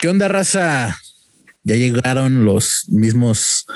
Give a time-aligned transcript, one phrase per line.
[0.00, 0.98] ¿Qué onda, raza?
[1.64, 3.66] Ya llegaron los mismos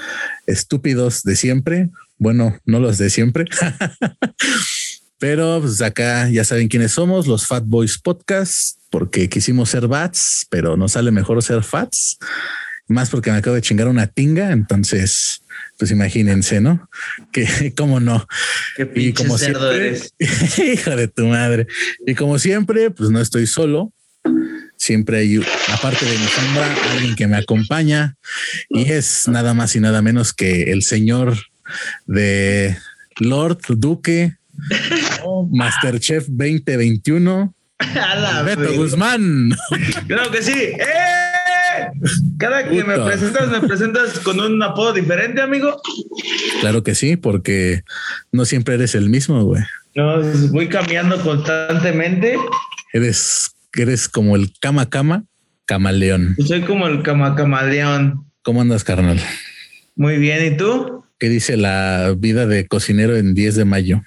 [0.47, 1.91] estúpidos de siempre.
[2.19, 3.45] Bueno, no los de siempre.
[5.19, 10.47] Pero pues acá ya saben quiénes somos, los Fat Boys Podcast, porque quisimos ser Bats,
[10.51, 12.19] pero nos sale mejor ser Fats.
[12.87, 15.43] Más porque me acabo de chingar una tinga, entonces,
[15.79, 16.89] pues imagínense, ¿no?
[17.33, 18.27] Que cómo no.
[18.77, 20.13] Qué y como cerdo eres.
[20.19, 21.67] hijo de tu madre.
[22.07, 23.93] Y como siempre, pues no estoy solo.
[24.87, 25.41] Siempre hay,
[25.73, 28.15] aparte de mi sombra, alguien que me acompaña
[28.69, 31.37] y es nada más y nada menos que el señor
[32.07, 32.77] de
[33.19, 34.37] Lord Duque,
[35.51, 37.53] Masterchef 2021,
[38.45, 39.51] Beto Guzmán.
[40.07, 40.53] Claro que sí.
[40.53, 41.89] ¡Eh!
[42.39, 45.83] Cada que me presentas, me presentas con un apodo diferente, amigo.
[46.61, 47.83] Claro que sí, porque
[48.31, 49.65] no siempre eres el mismo, güey.
[49.97, 52.39] No, voy cambiando constantemente.
[52.93, 55.25] Eres, eres como el cama cama
[55.67, 56.37] camaleón.
[56.47, 58.25] Soy como el cama camaleón.
[58.43, 59.21] ¿Cómo andas, carnal?
[59.97, 61.05] Muy bien, ¿y tú?
[61.19, 64.03] ¿Qué dice la vida de cocinero en 10 de mayo?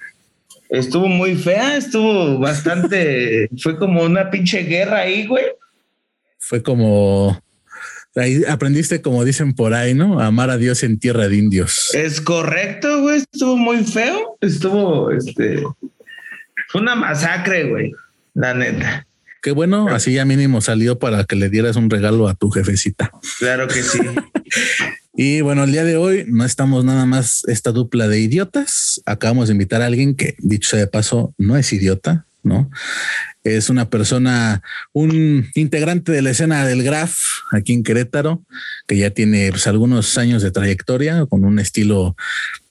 [0.68, 5.44] Estuvo muy fea, estuvo bastante, fue como una pinche guerra ahí, güey.
[6.38, 7.42] Fue como,
[8.14, 10.20] ahí aprendiste como dicen por ahí, ¿no?
[10.20, 11.92] Amar a Dios en tierra de indios.
[11.94, 15.60] Es correcto, güey, estuvo muy feo, estuvo, este,
[16.68, 17.92] fue una masacre, güey,
[18.34, 19.06] la neta.
[19.42, 23.10] Qué bueno, así ya mínimo salió para que le dieras un regalo a tu jefecita.
[23.38, 23.98] Claro que sí.
[25.22, 29.02] Y bueno, el día de hoy no estamos nada más esta dupla de idiotas.
[29.04, 32.70] Acabamos de invitar a alguien que, dicho sea de paso, no es idiota, ¿no?
[33.44, 34.62] Es una persona,
[34.94, 37.18] un integrante de la escena del Graf
[37.52, 38.42] aquí en Querétaro,
[38.86, 42.16] que ya tiene pues, algunos años de trayectoria con un estilo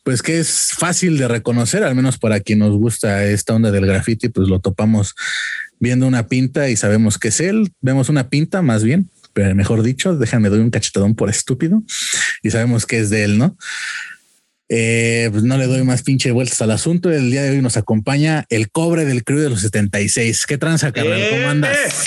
[0.03, 3.85] pues que es fácil de reconocer, al menos para quien nos gusta esta onda del
[3.85, 5.13] graffiti, pues lo topamos
[5.80, 9.09] viendo una pinta y sabemos que es él, vemos una pinta más bien,
[9.55, 11.81] mejor dicho, déjame doy un cachetadón por estúpido
[12.44, 13.58] y sabemos que es de él, ¿no?
[14.71, 17.11] Eh, pues no le doy más pinche vueltas al asunto.
[17.11, 20.45] El día de hoy nos acompaña el cobre del crew de los 76.
[20.45, 21.21] ¿Qué tranza, carnal?
[21.31, 22.05] ¿Cómo andas?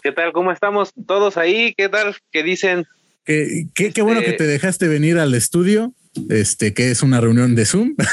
[0.00, 0.32] ¿Qué tal?
[0.32, 1.74] ¿Cómo estamos todos ahí?
[1.76, 2.14] ¿Qué tal?
[2.30, 2.86] ¿Qué dicen?
[3.24, 5.94] Qué, qué, bueno que este te dejaste venir al estudio,
[6.28, 7.96] este, que es una reunión de Zoom.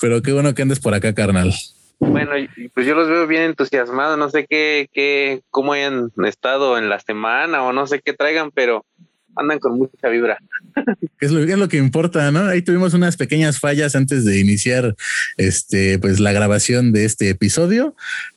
[0.00, 1.52] Pero qué bueno que andes por acá, carnal.
[2.00, 2.32] Bueno,
[2.74, 7.00] pues yo los veo bien entusiasmados, no sé qué, qué, cómo hayan estado en la
[7.00, 8.84] semana o no sé qué traigan, pero
[9.36, 10.38] andan con mucha vibra.
[11.20, 12.46] Es lo, es lo que importa, ¿no?
[12.46, 14.94] Ahí tuvimos unas pequeñas fallas antes de iniciar
[15.36, 17.96] este, pues la grabación de este episodio,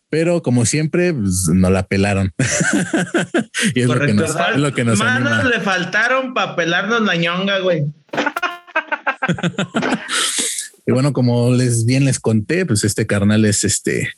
[0.10, 2.34] pero como siempre, pues, no la pelaron.
[3.76, 7.16] y es lo que nos, es lo que nos Manos le faltaron para pelarnos la
[7.16, 7.86] ñonga, güey.
[10.86, 14.12] Y bueno, como les bien les conté, pues este carnal es este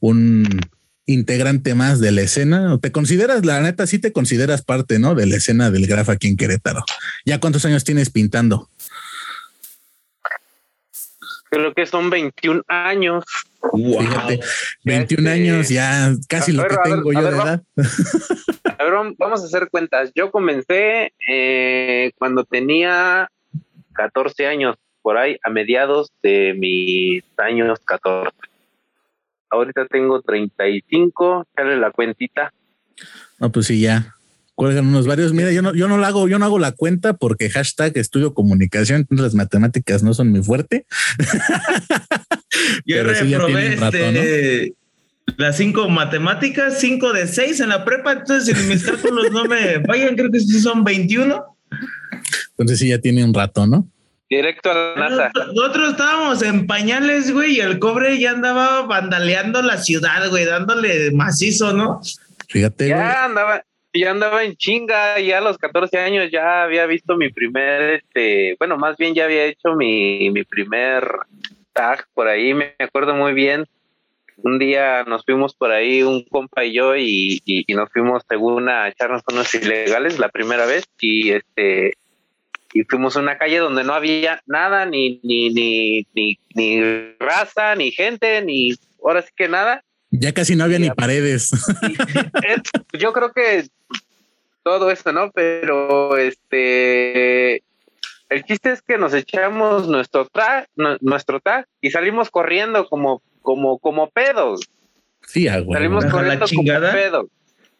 [0.00, 0.46] un
[1.06, 2.78] integrante más de la escena.
[2.80, 5.14] ¿Te consideras, la neta, sí te consideras parte, ¿no?
[5.14, 6.84] De la escena del graf aquí en Querétaro.
[7.24, 8.68] ¿Ya cuántos años tienes pintando?
[11.50, 13.24] Creo que son 21 años.
[13.74, 14.40] Fíjate,
[14.84, 17.62] 21 años, ya casi lo que tengo yo de edad.
[18.78, 20.10] A ver, vamos a hacer cuentas.
[20.14, 23.30] Yo comencé eh, cuando tenía
[23.92, 28.30] 14 años por ahí a mediados de mis años 14.
[29.50, 32.52] Ahorita tengo 35, sale la cuentita.
[33.38, 34.14] No, pues sí, ya.
[34.54, 35.32] Cuelgan unos varios.
[35.32, 38.34] Mira, yo no, yo no lo hago, yo no hago la cuenta porque hashtag estudio
[38.34, 40.86] comunicación, entonces las matemáticas no son muy fuerte.
[42.86, 44.74] yo reprobé este,
[45.36, 49.78] las cinco matemáticas, cinco de seis en la prepa, entonces si mis cálculos no me
[49.78, 51.44] vayan, creo que sí son 21.
[52.50, 53.88] Entonces sí ya tiene un rato, ¿no?
[54.32, 55.30] Directo a la NASA.
[55.54, 61.10] Nosotros estábamos en pañales, güey, y el cobre ya andaba vandaleando la ciudad, güey, dándole
[61.10, 62.00] macizo, ¿no?
[62.48, 62.88] Fíjate.
[62.88, 63.62] Ya andaba,
[63.92, 68.56] ya andaba en chinga, ya a los 14 años ya había visto mi primer, este,
[68.58, 71.06] bueno, más bien ya había hecho mi, mi primer
[71.74, 73.66] tag por ahí, me acuerdo muy bien.
[74.38, 78.22] Un día nos fuimos por ahí, un compa y yo, y, y, y nos fuimos
[78.26, 81.98] según a echarnos unos ilegales la primera vez, y este,
[82.72, 86.80] y fuimos a una calle donde no había nada, ni, ni, ni, ni, ni
[87.18, 88.74] raza, ni gente, ni
[89.04, 89.84] ahora sí que nada.
[90.10, 91.50] Ya casi no había ni paredes.
[92.98, 93.66] yo creo que
[94.62, 95.30] todo esto, ¿no?
[95.32, 97.62] Pero este
[98.32, 100.66] el chiste es que nos echamos nuestro tag,
[101.00, 104.62] nuestro tag y salimos corriendo como, como, como pedos.
[105.26, 105.74] Sí, algo.
[105.74, 107.26] Salimos corriendo como pedos.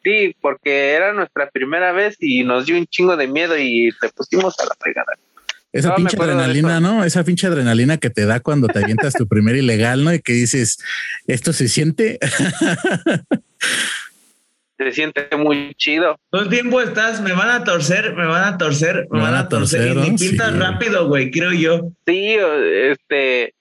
[0.02, 4.08] Sí, porque era nuestra primera vez y nos dio un chingo de miedo y te
[4.10, 5.12] pusimos a la fregada.
[5.72, 7.02] Esa pinche adrenalina, ¿no?
[7.04, 10.12] Esa pinche adrenalina que te da cuando te avientas tu primer ilegal, ¿no?
[10.12, 10.78] Y que dices,
[11.26, 12.19] esto se siente.
[14.76, 16.19] se siente muy chido.
[16.31, 19.48] Todo el tiempo estás, me van a torcer, me van a torcer, me, van, a
[19.48, 21.88] torcer, y pintas rápido, güey, creo yo.
[22.06, 23.55] Sí, este,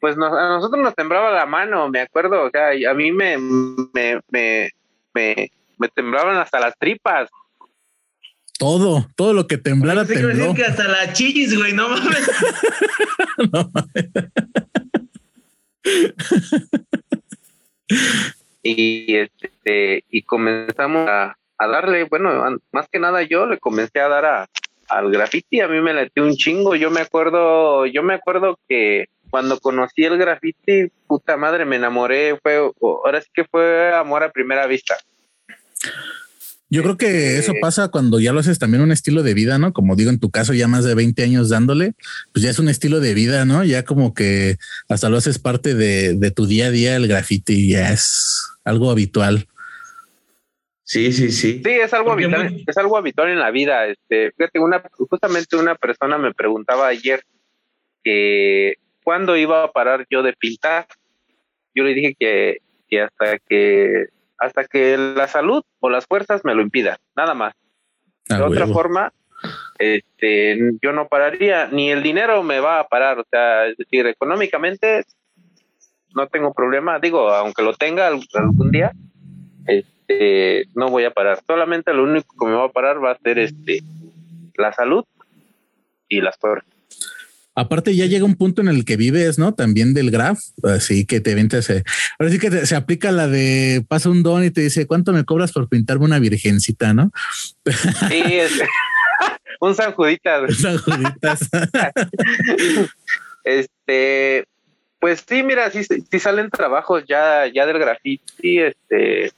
[0.00, 4.20] pues a nosotros nos temblaba la mano, me acuerdo, o sea, a mí me, me,
[4.30, 4.70] me,
[5.12, 7.28] me, me temblaban hasta las tripas.
[8.58, 10.28] Todo, todo lo que temblara tembló.
[10.28, 12.30] Decir que hasta la chillis, güey, no mames.
[13.52, 14.08] no mames.
[18.62, 24.24] y este y comenzamos a, darle, bueno, más que nada yo le comencé a dar
[24.24, 24.48] a,
[24.88, 29.06] al graffiti, a mí me latió un chingo, yo me acuerdo, yo me acuerdo que
[29.30, 34.30] cuando conocí el graffiti, puta madre, me enamoré, fue, ahora sí que fue amor a
[34.30, 34.96] primera vista.
[36.72, 39.74] Yo creo que eso pasa cuando ya lo haces también un estilo de vida, ¿no?
[39.74, 41.92] Como digo, en tu caso ya más de 20 años dándole,
[42.32, 43.62] pues ya es un estilo de vida, ¿no?
[43.62, 44.56] Ya como que
[44.88, 49.46] hasta lo haces parte de, tu día a día el graffiti, ya es algo habitual.
[50.82, 51.60] Sí, sí, sí.
[51.62, 53.86] Sí, es algo habitual, es algo habitual en la vida.
[53.86, 57.22] Este, fíjate, una, justamente una persona me preguntaba ayer
[58.02, 60.86] que cuándo iba a parar yo de pintar.
[61.74, 64.06] Yo le dije que, que hasta que
[64.42, 67.54] hasta que la salud o las fuerzas me lo impidan, nada más.
[68.28, 69.12] Ah, de otra forma,
[69.78, 74.06] este, yo no pararía, ni el dinero me va a parar, o sea, es decir,
[74.06, 75.04] económicamente
[76.14, 78.92] no tengo problema, digo, aunque lo tenga algún día,
[79.66, 81.40] este, no voy a parar.
[81.46, 83.80] Solamente lo único que me va a parar va a ser este,
[84.56, 85.04] la salud
[86.08, 86.71] y las fuerzas.
[87.54, 89.52] Aparte, ya llega un punto en el que vives, ¿no?
[89.54, 91.70] También del graph, así que te ventas.
[92.18, 95.24] Ahora sí que se aplica la de pasa un don y te dice cuánto me
[95.24, 97.10] cobras por pintarme una virgencita, ¿no?
[98.08, 98.58] Sí, es,
[99.60, 100.56] un San Juditas.
[100.56, 101.50] San Juditas.
[103.44, 104.44] este,
[104.98, 109.30] pues sí, mira, sí, sí salen trabajos ya, ya del graffiti, este,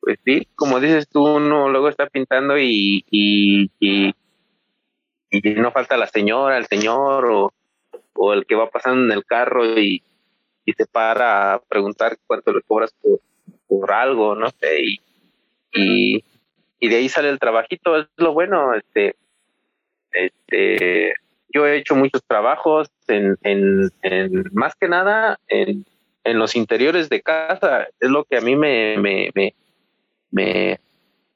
[0.00, 4.14] pues sí, como dices tú, uno luego está pintando y, y y
[5.42, 7.50] no falta la señora, el señor
[8.14, 10.02] o, el que va pasando en el carro y,
[10.76, 12.94] se para a preguntar cuánto le cobras
[13.68, 14.82] por, algo, no sé,
[15.72, 16.24] y,
[16.80, 19.16] y, de ahí sale el trabajito, es lo bueno, este,
[20.12, 21.14] este,
[21.48, 25.84] yo he hecho muchos trabajos en, en, en más que nada en,
[26.24, 29.54] en los interiores de casa, es lo que a mí me, me, me,
[30.30, 30.80] me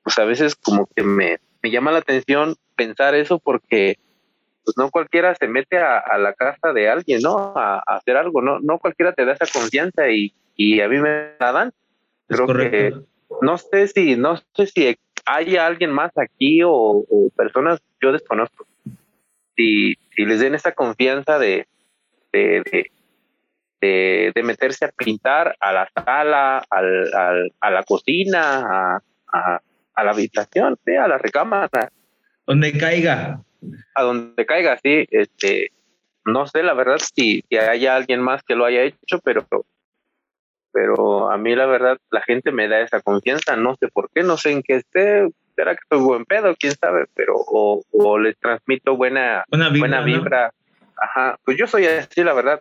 [0.03, 3.99] pues a veces como que me, me llama la atención pensar eso porque
[4.65, 7.55] pues no cualquiera se mete a, la casa de alguien, ¿no?
[7.57, 11.33] A, hacer algo, no no cualquiera te da esa confianza y, y a mí me
[11.41, 11.73] la dan.
[12.27, 12.95] Creo que
[13.41, 17.05] no sé si no sé si hay alguien más aquí o,
[17.37, 18.67] personas yo desconozco.
[19.57, 21.67] Si, si les den esa confianza de,
[22.33, 22.91] de,
[23.81, 29.03] de, de, meterse a pintar a la sala, al, al, a la cocina, a,
[29.33, 29.61] a
[30.05, 31.93] la habitación, a la recámara.
[32.47, 33.43] Donde caiga.
[33.95, 35.07] A donde caiga, sí.
[35.11, 35.73] Este,
[36.25, 39.47] no sé la verdad si, si haya alguien más que lo haya hecho, pero
[40.71, 44.23] pero a mí la verdad la gente me da esa confianza, no sé por qué,
[44.23, 48.19] no sé en qué esté, será que estoy buen pedo, quién sabe, pero o, o
[48.19, 50.53] les transmito buena, buena vibra,
[51.01, 52.61] Ajá, pues yo soy así, la verdad.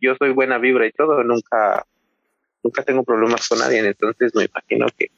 [0.00, 1.84] Yo soy buena vibra y todo, nunca
[2.62, 5.10] nunca tengo problemas con nadie, entonces me imagino que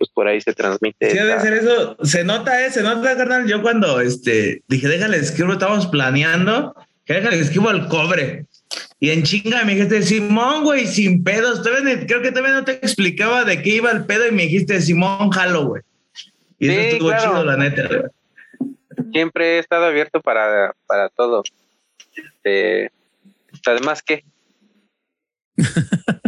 [0.00, 1.10] pues por ahí se transmite.
[1.10, 1.94] Sí, debe ser eso.
[2.02, 2.70] Se nota, ¿eh?
[2.70, 3.46] Se nota, carnal.
[3.46, 8.46] Yo cuando este, dije, déjale escribo, estamos planeando, que déjale escribo al cobre.
[8.98, 11.60] Y en chinga me dijiste, Simón, güey, sin pedos.
[11.60, 15.28] creo que todavía no te explicaba de qué iba el pedo y me dijiste, Simón,
[15.28, 15.82] jalo, güey.
[16.58, 18.10] Y eso estuvo chido, la neta.
[19.12, 21.42] Siempre he estado abierto para, para todo.
[22.16, 22.90] Este,
[23.66, 24.24] además, ¿qué?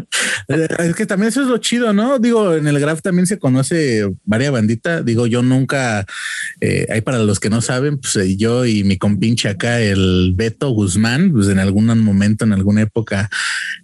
[0.48, 2.18] Eh, es que también eso es lo chido, ¿no?
[2.18, 5.04] Digo, en el graph también se conoce varias banditas.
[5.04, 6.04] Digo, yo nunca,
[6.60, 10.32] eh, hay para los que no saben, pues eh, yo y mi compinche acá, el
[10.34, 13.30] Beto Guzmán, pues en algún momento, en alguna época,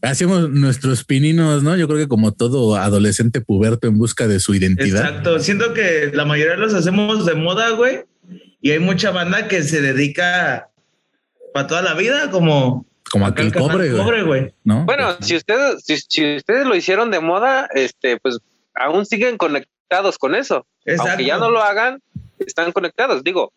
[0.02, 1.76] hacíamos nuestros pininos, ¿no?
[1.76, 5.04] Yo creo que como todo adolescente puberto en busca de su identidad.
[5.04, 5.38] Exacto.
[5.40, 8.04] Siento que la mayoría los hacemos de moda, güey.
[8.60, 10.70] Y hay mucha banda que se dedica
[11.54, 14.54] para toda la vida, como como aquel cobre, güey.
[14.64, 14.84] ¿No?
[14.84, 18.38] Bueno, si ustedes, si, ustedes lo hicieron de moda, este, pues
[18.74, 20.66] aún siguen conectados con eso.
[20.84, 21.10] Exacto.
[21.10, 22.00] Aunque ya no lo hagan,
[22.38, 23.24] están conectados.
[23.24, 23.52] Digo,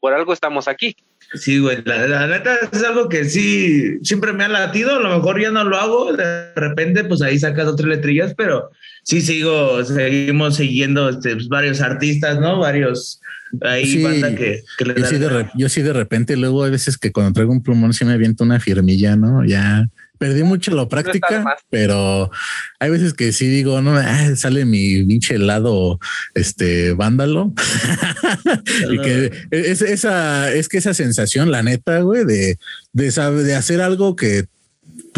[0.00, 0.96] por algo estamos aquí.
[1.34, 5.40] Sí, güey, la, neta es algo que sí, siempre me ha latido, a lo mejor
[5.40, 8.70] ya no lo hago, de repente pues ahí sacas otras letrillas, pero
[9.02, 12.60] sí sigo, seguimos siguiendo este, pues, varios artistas, ¿no?
[12.60, 13.20] Varios
[13.62, 14.02] ahí sí,
[14.36, 17.52] que, le yo, sí de yo sí de repente luego hay veces que cuando traigo
[17.52, 19.44] un plumón sí me aviento una firmilla, ¿no?
[19.44, 22.30] Ya perdí mucho la práctica, pero
[22.78, 25.98] hay veces que sí digo, no, ah, sale mi pinche lado,
[26.34, 27.52] este vándalo.
[28.90, 32.58] y que es esa, es que esa sensación, la neta, güey, de,
[32.92, 34.46] de, de hacer algo que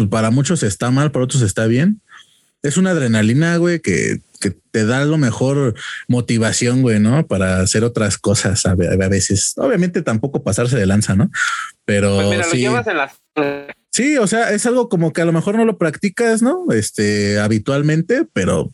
[0.09, 2.01] para muchos está mal, para otros está bien.
[2.61, 5.75] Es una adrenalina, güey, que, que te da lo mejor
[6.07, 7.25] motivación, güey, ¿no?
[7.27, 9.53] Para hacer otras cosas a, veces.
[9.57, 11.29] Obviamente tampoco pasarse de lanza, ¿no?
[11.85, 12.63] Pero pues mira, sí.
[12.63, 13.13] Lo llevas en las
[13.99, 16.67] Sí, o sea, es algo como que a lo mejor no lo practicas, ¿no?
[16.71, 18.69] Este, habitualmente, pero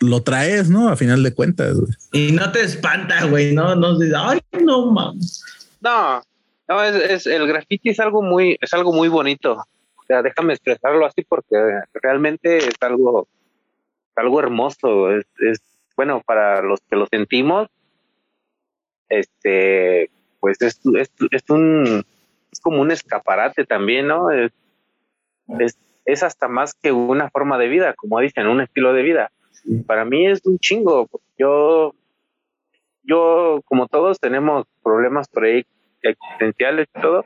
[0.00, 0.88] lo traes, ¿no?
[0.88, 1.76] A final de cuentas.
[2.10, 5.44] Y no te espanta, güey, no, no dices, ay, no mames.
[5.80, 6.20] No,
[6.66, 9.52] no, es, el graffiti es algo muy, es algo muy bonito.
[9.52, 11.54] O sea, déjame expresarlo así porque
[12.02, 13.28] realmente es algo,
[14.16, 15.12] algo hermoso.
[15.12, 15.60] Es, es
[15.94, 17.68] bueno para los que lo sentimos.
[19.08, 22.04] Este, pues es, es, es un
[22.50, 24.32] es como un escaparate también, ¿no?
[24.32, 24.50] Es,
[25.58, 29.32] es, hasta más que una forma de vida, como dicen, un estilo de vida.
[29.86, 31.08] Para mí es un chingo.
[31.38, 31.94] Yo,
[33.02, 35.64] yo, como todos, tenemos problemas por ahí
[36.02, 37.24] existenciales y todo,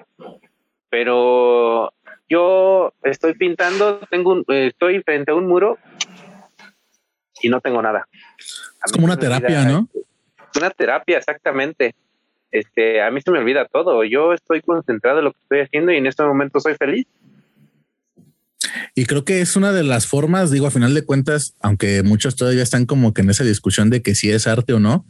[0.89, 1.93] pero
[2.29, 5.79] yo estoy pintando, tengo estoy frente a un muro
[7.43, 8.07] y no tengo nada.
[8.39, 9.89] Es como una terapia, ¿no?
[10.57, 11.95] Una terapia, exactamente
[12.51, 14.05] este, a mí se me olvida todo.
[14.05, 17.07] Yo estoy concentrado en lo que estoy haciendo y en este momento soy feliz.
[18.95, 22.37] Y creo que es una de las formas, digo, a final de cuentas, aunque muchos
[22.37, 25.07] todavía están como que en esa discusión de que si es arte o no,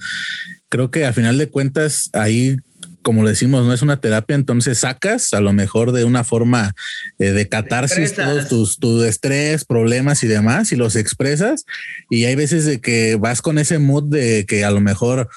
[0.69, 2.57] creo que a final de cuentas ahí
[3.03, 6.75] como le decimos, no es una terapia, entonces sacas a lo mejor de una forma
[7.19, 11.65] eh, de catarsis todos tus, tu estrés, problemas y demás, y los expresas.
[12.11, 15.31] Y hay veces de que vas con ese mood de que a lo mejor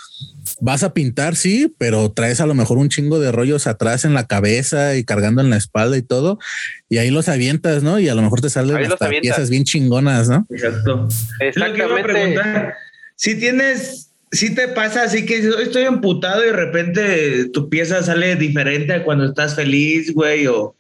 [0.62, 4.14] vas a pintar, sí, pero traes a lo mejor un chingo de rollos atrás en
[4.14, 6.40] la cabeza y cargando en la espalda y todo,
[6.88, 8.00] y ahí los avientas, ¿no?
[8.00, 8.78] Y a lo mejor te salen
[9.22, 10.46] piezas bien chingonas, ¿no?
[10.50, 11.08] Exacto.
[11.40, 12.74] Exactamente.
[13.16, 18.36] Si tienes si te pasa así que estoy emputado y de repente tu pieza sale
[18.38, 20.76] diferente a cuando estás feliz, güey, o,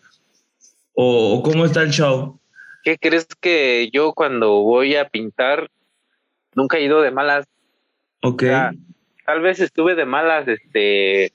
[0.93, 2.39] o, cómo está el show.
[2.83, 5.69] ¿Qué crees que yo cuando voy a pintar
[6.55, 7.45] nunca he ido de malas?
[8.21, 8.43] Ok.
[9.25, 11.31] Tal vez estuve de malas este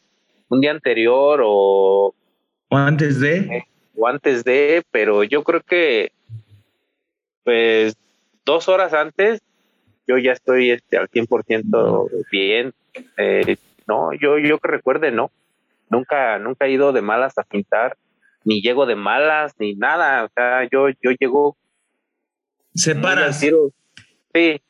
[0.49, 2.15] un día anterior o,
[2.69, 3.65] o antes de
[3.97, 6.13] o antes de, pero yo creo que
[7.45, 7.97] pues
[8.45, 9.41] dos horas antes
[10.07, 12.73] yo ya estoy este, al 100% bien.
[13.17, 15.31] Eh, no, yo, yo que recuerde, no.
[15.91, 17.97] Nunca, nunca he ido de malas a pintar,
[18.45, 20.25] ni llego de malas, ni nada.
[20.25, 21.57] O sea, yo, yo llego.
[22.75, 23.41] Separas.
[23.41, 24.61] Sí.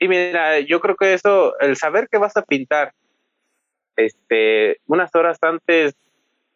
[0.00, 2.92] Y mira, yo creo que eso, el saber que vas a pintar,
[3.96, 5.94] este, unas horas antes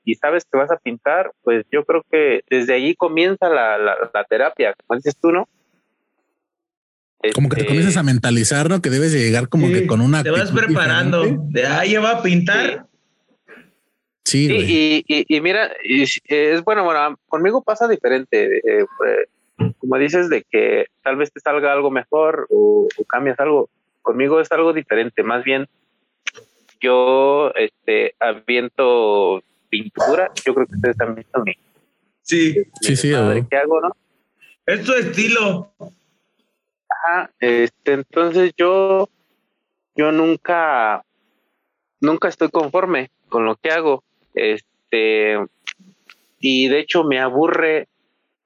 [0.02, 3.96] y sabes que vas a pintar, pues yo creo que desde allí comienza la, la,
[4.12, 5.46] la terapia, como dices tú, ¿no?
[7.34, 8.82] Como que te comienzas a este, mentalizar, ¿no?
[8.82, 10.22] Que debes llegar como que con una.
[10.22, 11.24] Te vas preparando.
[11.48, 12.86] De ahí va a pintar.
[14.24, 14.48] Sí.
[14.48, 18.58] sí y, y, mira, es bueno, bueno, conmigo pasa diferente.
[18.58, 18.84] Eh,
[19.78, 23.68] como dices, de que tal vez te salga algo mejor o, cambias algo.
[24.02, 25.23] Conmigo es algo diferente.
[25.23, 25.66] Más bien,
[26.80, 30.30] yo este, aviento pintura.
[30.44, 31.54] Yo creo que ustedes han visto mi.
[32.23, 33.11] Sí, sí, sí.
[33.50, 33.96] ¿Qué hago, no?
[34.66, 35.73] Es tu estilo
[37.38, 39.08] este, entonces yo,
[39.94, 41.04] yo nunca,
[42.00, 44.02] nunca estoy conforme con lo que hago.
[44.34, 45.38] Este,
[46.40, 47.88] y de hecho me aburre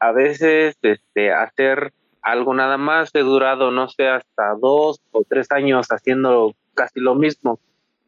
[0.01, 3.11] a veces este, hacer algo nada más.
[3.15, 7.61] He durado, no sé, hasta dos o tres años haciendo casi lo mismo,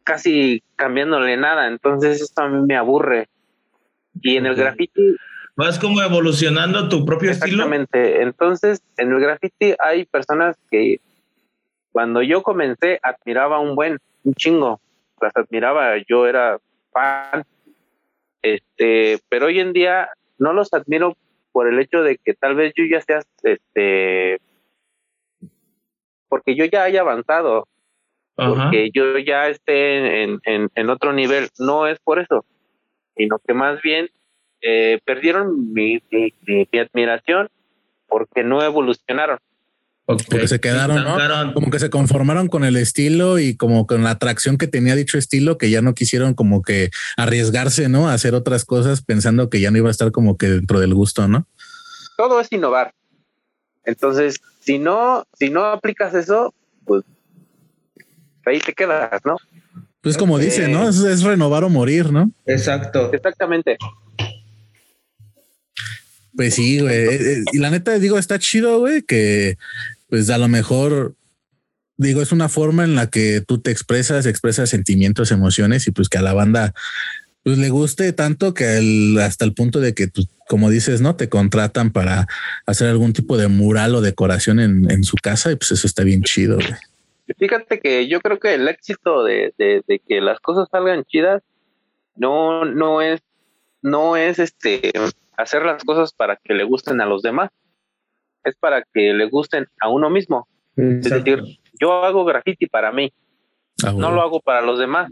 [0.03, 1.67] casi cambiándole nada.
[1.67, 3.27] Entonces esto a mí me aburre.
[4.21, 5.15] Y en el graffiti
[5.55, 7.63] vas como evolucionando tu propio estilo.
[7.63, 8.21] Exactamente.
[8.21, 10.99] Entonces, en el graffiti hay personas que
[11.91, 14.79] cuando yo comencé admiraba un buen, un chingo,
[15.21, 16.59] las admiraba, yo era
[16.91, 17.43] fan,
[18.41, 21.15] este, pero hoy en día no los admiro
[21.51, 24.39] por el hecho de que tal vez yo ya sea, este,
[26.27, 27.67] porque yo ya haya avanzado,
[28.35, 32.45] porque yo ya esté en, en, en otro nivel, no es por eso,
[33.15, 34.09] sino que más bien
[34.61, 36.01] eh, perdieron mi,
[36.79, 37.49] admiración
[38.07, 39.39] porque no evolucionaron.
[40.17, 41.53] Porque se quedaron, ¿no?
[41.53, 45.17] Como que se conformaron con el estilo y como con la atracción que tenía dicho
[45.17, 48.09] estilo, que ya no quisieron como que arriesgarse, ¿no?
[48.09, 50.93] A hacer otras cosas pensando que ya no iba a estar como que dentro del
[50.93, 51.47] gusto, ¿no?
[52.17, 52.93] Todo es innovar.
[53.85, 56.53] Entonces, si no, si no aplicas eso,
[56.85, 57.03] pues
[58.45, 59.37] ahí te quedas, ¿no?
[60.01, 60.89] Pues como dice, ¿no?
[60.89, 62.31] Es, es, renovar o morir, ¿no?
[62.45, 63.11] Exacto.
[63.13, 63.77] Exactamente.
[66.35, 66.93] Pues sí, güey.
[66.93, 69.57] Eh, eh, y la neta, digo, está chido, güey, que
[70.11, 71.15] pues a lo mejor,
[71.95, 76.09] digo, es una forma en la que tú te expresas, expresas sentimientos, emociones y pues
[76.09, 76.73] que a la banda
[77.43, 81.29] pues le guste tanto que hasta el punto de que, pues, como dices, no te
[81.29, 82.27] contratan para
[82.65, 86.23] hacer algún tipo de mural o decoración en, su casa y pues eso está bien
[86.23, 86.59] chido.
[87.39, 91.41] Fíjate que yo creo que el éxito de, de, que las cosas salgan chidas
[92.17, 93.21] no, no es,
[93.81, 94.91] no es este
[95.37, 97.49] hacer las cosas para que le gusten a los demás,
[98.43, 100.47] es para que le gusten a uno mismo.
[100.75, 101.41] Es decir,
[101.79, 103.11] yo hago graffiti para mí,
[103.83, 105.11] ah, no lo hago para los demás.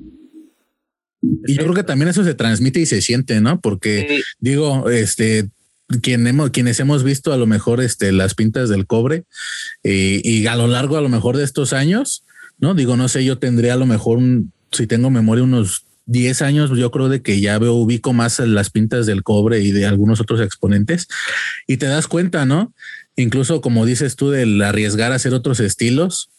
[1.21, 3.59] Y yo creo que también eso se transmite y se siente, ¿no?
[3.59, 5.50] Porque digo, este,
[6.01, 9.24] quien hemos, quienes hemos visto a lo mejor este, las pintas del cobre
[9.83, 12.24] eh, y a lo largo a lo mejor de estos años,
[12.57, 12.74] ¿no?
[12.74, 14.19] Digo, no sé, yo tendría a lo mejor,
[14.71, 18.69] si tengo memoria, unos 10 años, yo creo de que ya veo, ubico más las
[18.69, 21.07] pintas del cobre y de algunos otros exponentes
[21.67, 22.74] y te das cuenta, ¿no?
[23.19, 26.29] Incluso como dices tú, del arriesgar a hacer otros estilos,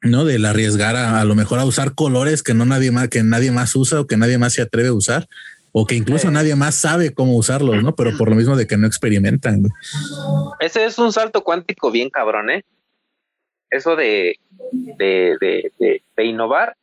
[0.00, 0.24] ¿no?
[0.24, 3.50] Del arriesgar a, a lo mejor a usar colores que no nadie más, que nadie
[3.50, 5.28] más usa o que nadie más se atreve a usar
[5.72, 7.94] o que incluso nadie más sabe cómo usarlos, ¿no?
[7.94, 9.64] Pero por lo mismo de que no experimentan.
[10.60, 12.64] Ese es un salto cuántico bien cabrón, ¿eh?
[13.70, 14.38] Eso de,
[14.72, 16.74] de, de, de, de innovar,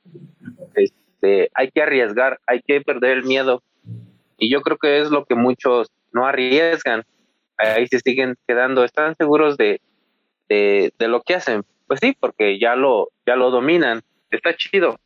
[0.75, 3.63] este, hay que arriesgar, hay que perder el miedo.
[4.37, 7.03] Y yo creo que es lo que muchos no arriesgan.
[7.57, 9.81] Ahí se siguen quedando, están seguros de,
[10.49, 11.63] de, de lo que hacen.
[11.87, 14.01] Pues sí, porque ya lo, ya lo dominan.
[14.31, 14.99] Está chido.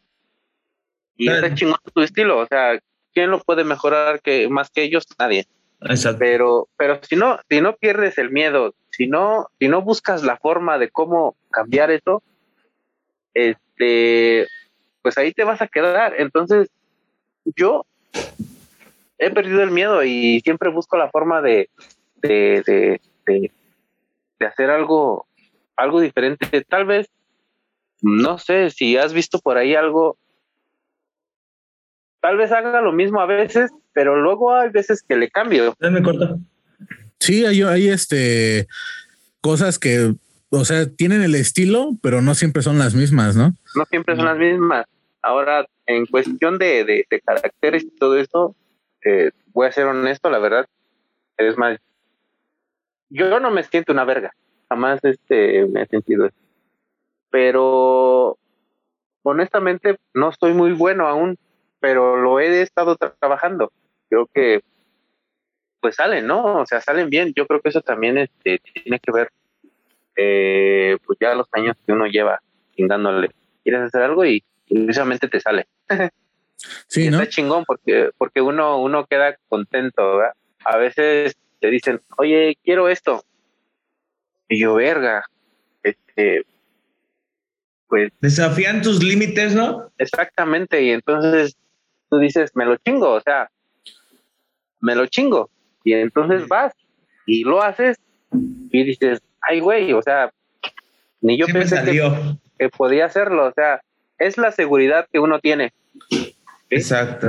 [1.18, 2.40] Y está chingón tu estilo.
[2.40, 2.80] O sea,
[3.14, 5.06] ¿quién lo puede mejorar que más que ellos?
[5.20, 5.46] Nadie.
[5.82, 6.20] Exacto.
[6.20, 10.38] Pero, pero si no, si no pierdes el miedo, si no, si no buscas la
[10.38, 12.24] forma de cómo cambiar eso,
[13.34, 14.48] este,
[15.02, 16.16] pues ahí te vas a quedar.
[16.18, 16.70] Entonces,
[17.56, 17.86] yo
[19.18, 21.70] he perdido el miedo y siempre busco la forma de,
[22.22, 23.52] de, de, de,
[24.40, 25.28] de hacer algo,
[25.76, 26.64] algo diferente.
[26.68, 27.08] Tal vez,
[28.02, 30.18] no sé, si has visto por ahí algo
[32.22, 35.74] tal vez haga lo mismo a veces, pero luego hay veces que le cambio.
[35.80, 36.38] Me corta.
[37.20, 38.68] Sí, hay, hay este
[39.42, 40.14] cosas que,
[40.50, 43.54] o sea, tienen el estilo, pero no siempre son las mismas, ¿no?
[43.76, 44.86] No siempre son las mismas.
[45.22, 48.56] Ahora, en cuestión de, de, caracteres y todo esto,
[49.04, 50.66] eh, voy a ser honesto, la verdad,
[51.38, 51.80] es más,
[53.10, 54.34] yo no me siento una verga,
[54.70, 56.38] jamás este me he sentido eso.
[57.30, 58.38] Pero
[59.24, 61.38] honestamente no estoy muy bueno aún
[61.80, 63.72] pero lo he estado trabajando.
[64.10, 64.62] Creo que
[65.80, 66.60] pues salen, ¿no?
[66.60, 67.34] O sea, salen bien.
[67.36, 69.32] Yo creo que eso también este, tiene que ver,
[70.18, 72.42] eh, pues ya los años que uno lleva
[72.76, 73.32] chingándole.
[73.64, 75.68] Quieres hacer algo y precisamente te sale.
[76.88, 77.22] Sí, ¿no?
[77.22, 80.34] Está chingón porque, porque uno, uno queda contento, ¿verdad?
[80.66, 83.24] A veces te dicen, oye, quiero esto.
[84.48, 85.24] Y yo, verga,
[85.84, 86.46] este,
[87.88, 88.12] pues...
[88.22, 89.92] Desafían tus límites, ¿no?
[89.98, 91.56] Exactamente, y entonces
[92.10, 93.50] tú dices, me lo chingo, o sea,
[94.80, 95.50] me lo chingo.
[95.84, 96.74] Y entonces vas
[97.26, 97.98] y lo haces
[98.32, 100.32] y dices, ay, güey, o sea,
[101.22, 101.84] ni yo pensé
[102.58, 103.82] que, podía hacerlo, o sea,
[104.18, 105.74] es la seguridad que uno tiene.
[106.70, 107.28] Exacto.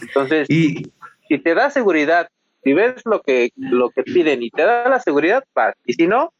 [0.00, 0.92] Entonces, y
[1.28, 2.28] si te da seguridad,
[2.66, 5.76] si ves lo que, lo que piden y te da la seguridad, vas.
[5.84, 6.32] Y si no,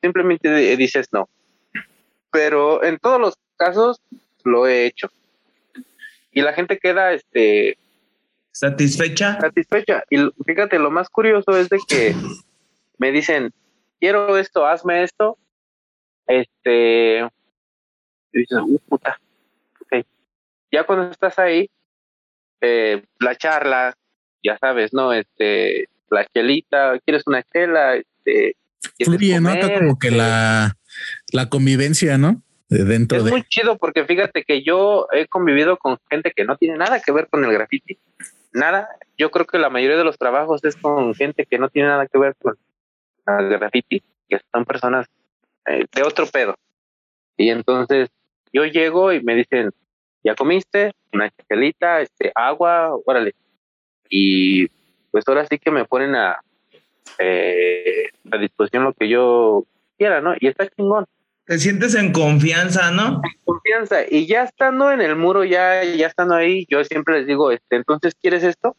[0.00, 1.28] simplemente dices no.
[2.32, 4.00] Pero en todos los casos
[4.44, 5.10] lo he hecho
[6.32, 7.76] y la gente queda este
[8.50, 9.38] satisfecha.
[9.38, 10.04] Satisfecha.
[10.08, 10.16] Y
[10.46, 12.14] fíjate, lo más curioso es de que
[12.96, 13.52] me dicen,
[14.00, 15.36] quiero esto, hazme esto.
[16.26, 17.18] Este,
[18.32, 19.20] y dices, uh, puta.
[19.82, 20.06] Okay.
[20.72, 21.68] Ya cuando estás ahí,
[22.62, 23.94] eh, la charla,
[24.44, 25.12] ya sabes, ¿no?
[25.12, 28.56] Este, la chelita, quieres una chela, este.
[29.02, 29.50] Fluye, ¿no?
[29.78, 30.76] Como que la,
[31.32, 32.42] la convivencia, ¿no?
[32.68, 36.76] dentro es muy chido porque fíjate que yo he convivido con gente que no tiene
[36.76, 37.98] nada que ver con el graffiti.
[38.52, 38.88] Nada.
[39.16, 42.06] Yo creo que la mayoría de los trabajos es con gente que no tiene nada
[42.06, 42.56] que ver con
[43.26, 45.06] el graffiti, que son personas
[45.66, 46.56] eh, de otro pedo.
[47.36, 48.10] Y entonces
[48.52, 49.70] yo llego y me dicen,
[50.22, 50.92] ¿ya comiste?
[51.12, 53.34] Una chelita, este, agua, órale.
[54.16, 54.68] Y
[55.10, 56.36] pues ahora sí que me ponen a,
[57.18, 59.64] eh, a disposición lo que yo
[59.98, 60.34] quiera, ¿no?
[60.38, 61.06] Y está chingón
[61.46, 63.20] te sientes en confianza, ¿no?
[63.22, 63.98] En confianza.
[64.08, 67.76] Y ya estando en el muro, ya, ya estando ahí, yo siempre les digo, este,
[67.76, 68.76] entonces, ¿quieres esto?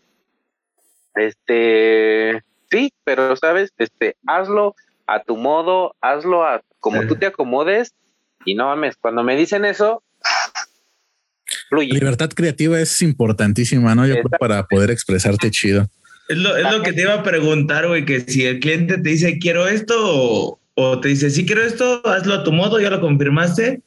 [1.13, 7.93] Este, sí, pero sabes, este, hazlo a tu modo, hazlo a como tú te acomodes.
[8.45, 10.04] Y no mames, cuando me dicen eso,
[11.69, 11.93] fluye.
[11.93, 14.05] libertad creativa es importantísima, ¿no?
[14.05, 15.88] Yo creo para poder expresarte chido.
[16.27, 19.10] Es lo, es lo que te iba a preguntar, güey, que si el cliente te
[19.10, 22.89] dice quiero esto o, o te dice sí quiero esto, hazlo a tu modo, ya
[22.89, 23.81] lo confirmaste.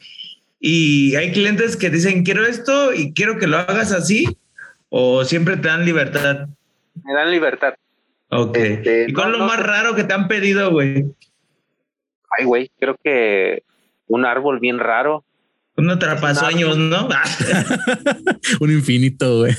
[0.61, 4.27] Y hay clientes que dicen quiero esto y quiero que lo hagas así
[4.89, 6.49] o siempre te dan libertad.
[7.05, 7.75] Me dan libertad.
[8.31, 8.57] Ok.
[8.57, 11.07] Este, ¿Y cuál no, es lo no más raro que te han pedido, güey?
[12.39, 13.63] Ay, güey, creo que
[14.07, 15.25] un árbol bien raro.
[15.79, 17.09] Un atrapasueños, ¿no?
[18.61, 19.55] Un infinito, güey.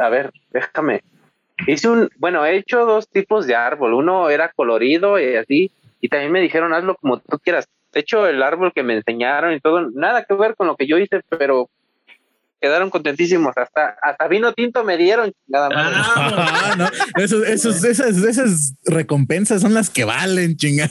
[0.00, 1.02] A ver, déjame.
[1.66, 3.94] Hice un, bueno, he hecho dos tipos de árbol.
[3.94, 7.66] Uno era colorido y así, y también me dijeron hazlo como tú quieras.
[7.92, 10.86] De hecho, el árbol que me enseñaron y todo, nada que ver con lo que
[10.86, 11.68] yo hice, pero
[12.60, 13.56] quedaron contentísimos.
[13.56, 15.92] Hasta, hasta vino tinto me dieron, nada más.
[15.94, 16.86] Ah, Ah, no.
[17.22, 20.88] Esos, esos, esas, esas recompensas son las que valen, chinga.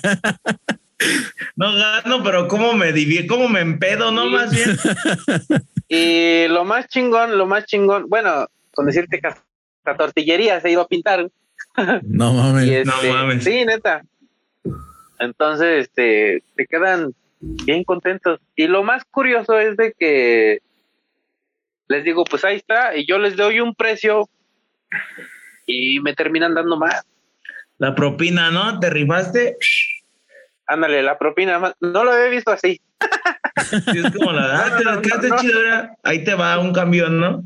[1.55, 4.25] No gano, pero cómo me divi cómo me empedo, ¿no?
[4.25, 4.29] Sí.
[4.29, 4.77] Más bien.
[5.93, 10.83] Y lo más chingón, lo más chingón, bueno, con decirte que hasta tortillería se iba
[10.83, 11.29] a pintar.
[12.03, 12.65] No mames.
[12.85, 13.43] No este, mames.
[13.43, 14.01] Sí, neta.
[15.19, 18.39] Entonces, este, se quedan bien contentos.
[18.55, 20.61] Y lo más curioso es de que
[21.91, 24.29] les digo, pues ahí está, y yo les doy un precio
[25.65, 27.03] y me terminan dando más.
[27.77, 28.79] La propina, ¿no?
[28.79, 29.57] ¿Te rifaste?
[30.71, 32.79] Ándale, la propina, más- no lo había visto así.
[33.91, 35.41] Sí, es como la ah, te No, no, quedaste no, no.
[35.41, 37.43] chido, ahora Ahí te va un camión, ¿no?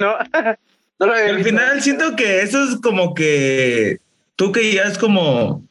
[0.00, 0.16] No,
[0.98, 3.98] no lo había Al visto final siento que eso es como que
[4.36, 5.62] tú que ya es como,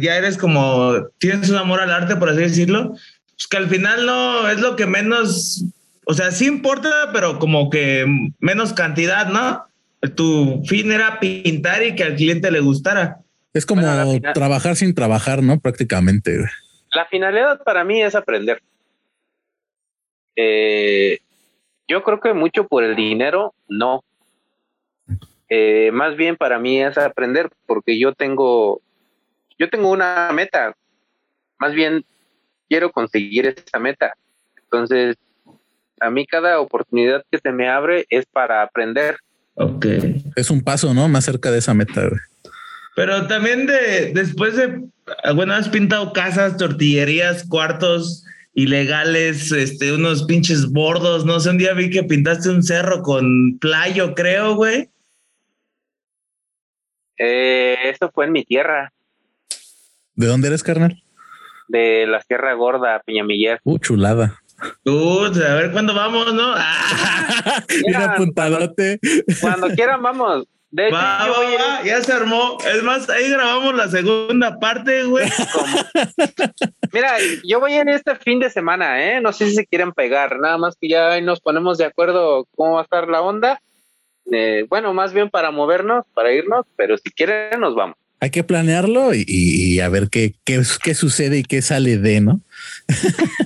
[0.00, 2.92] ya eres como, tienes un amor al arte, por así decirlo,
[3.34, 5.64] pues que al final no es lo que menos,
[6.06, 8.06] o sea, sí importa, pero como que
[8.40, 9.66] menos cantidad, ¿no?
[10.14, 13.18] Tu fin era pintar y que al cliente le gustara.
[13.56, 15.58] Es como Bueno, al final- trabajar sin trabajar, ¿no?
[15.58, 16.44] Prácticamente.
[16.94, 18.60] La finalidad para mí es aprender.
[20.36, 21.18] Eh,
[21.88, 24.04] yo creo que mucho por el dinero, no.
[25.48, 28.80] Eh, más bien para mí es aprender, porque yo tengo,
[29.58, 30.74] yo tengo una meta.
[31.58, 32.04] Más bien
[32.68, 34.14] quiero conseguir esa meta.
[34.64, 35.16] Entonces,
[36.00, 39.16] a mí cada oportunidad que se me abre es para aprender.
[39.54, 39.86] Ok.
[40.34, 41.08] Es un paso, ¿no?
[41.08, 42.02] Más cerca de esa meta.
[42.08, 42.20] güey.
[42.96, 44.82] Pero también de, después de,
[45.34, 51.74] bueno, has pintado casas, tortillerías, cuartos ilegales, este, unos pinches bordos, no sé, un día
[51.74, 54.88] vi que pintaste un cerro con playo, creo, güey.
[57.18, 58.92] Eh, esto fue en mi tierra,
[60.14, 61.02] ¿De dónde eres, carnal?
[61.68, 63.60] de la Sierra Gorda, Peñamiller.
[63.64, 64.40] Uh, chulada.
[64.84, 66.54] Uh, a ver cuándo vamos, ¿no?
[67.48, 68.98] Ah, Mira, apuntadote.
[69.40, 70.46] Cuando quieran, vamos.
[70.70, 72.58] De hecho, va, va, va, ya se armó.
[72.74, 75.26] Es más, ahí grabamos la segunda parte, güey.
[76.92, 79.20] Mira, yo voy en este fin de semana, ¿eh?
[79.20, 82.74] No sé si se quieren pegar, nada más que ya nos ponemos de acuerdo cómo
[82.74, 83.60] va a estar la onda.
[84.32, 87.96] Eh, bueno, más bien para movernos, para irnos, pero si quieren, nos vamos.
[88.18, 92.20] Hay que planearlo y, y a ver qué, qué, qué sucede y qué sale de,
[92.22, 92.40] ¿no?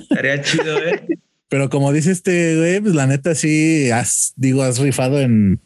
[0.09, 1.05] Estaría chido, ¿eh?
[1.49, 5.59] Pero como dice este güey, pues la neta sí has, digo, has rifado en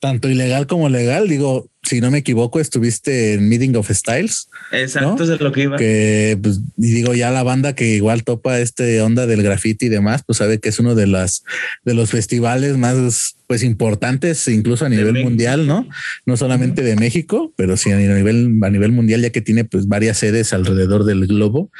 [0.00, 1.28] tanto ilegal como legal.
[1.28, 5.22] Digo, si no me equivoco, estuviste en Meeting of Styles, Exacto, ¿No?
[5.22, 5.76] eso es lo que iba.
[5.76, 9.88] que pues y digo, ya la banda que igual topa este onda del graffiti y
[9.90, 11.44] demás, pues sabe que es uno de las
[11.84, 15.86] de los festivales más pues importantes, incluso a nivel mundial, ¿no?
[16.24, 19.86] No solamente de México, pero sí a nivel, a nivel mundial, ya que tiene pues
[19.86, 21.70] varias sedes alrededor del globo.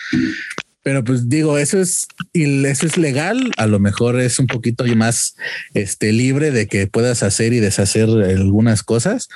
[0.85, 5.35] Pero pues digo, eso es, eso es legal, a lo mejor es un poquito más
[5.73, 9.29] este, libre de que puedas hacer y deshacer algunas cosas,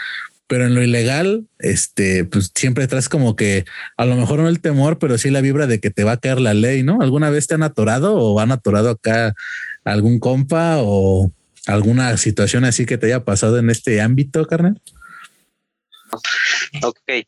[0.46, 3.64] pero en lo ilegal, este, pues siempre traes como que
[3.96, 6.16] a lo mejor no el temor, pero sí la vibra de que te va a
[6.20, 7.00] caer la ley, ¿no?
[7.00, 9.34] ¿Alguna vez te han atorado o han atorado acá
[9.84, 11.32] algún compa o
[11.66, 14.80] alguna situación así que te haya pasado en este ámbito, carnal?
[16.82, 17.26] Ok.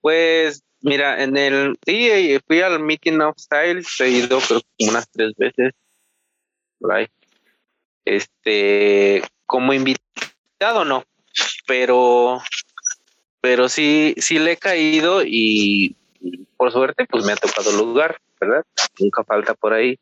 [0.00, 1.78] Pues, mira, en el.
[1.84, 5.72] Sí, eh, fui al Meeting of Styles, he ido creo que unas tres veces.
[6.78, 7.10] Por.
[8.04, 9.22] Este.
[9.46, 11.04] Como invitado, no.
[11.66, 12.40] Pero.
[13.40, 15.96] Pero sí, sí le he caído y,
[16.58, 18.64] por suerte, pues me ha tocado lugar, ¿verdad?
[18.98, 19.98] Nunca falta por ahí.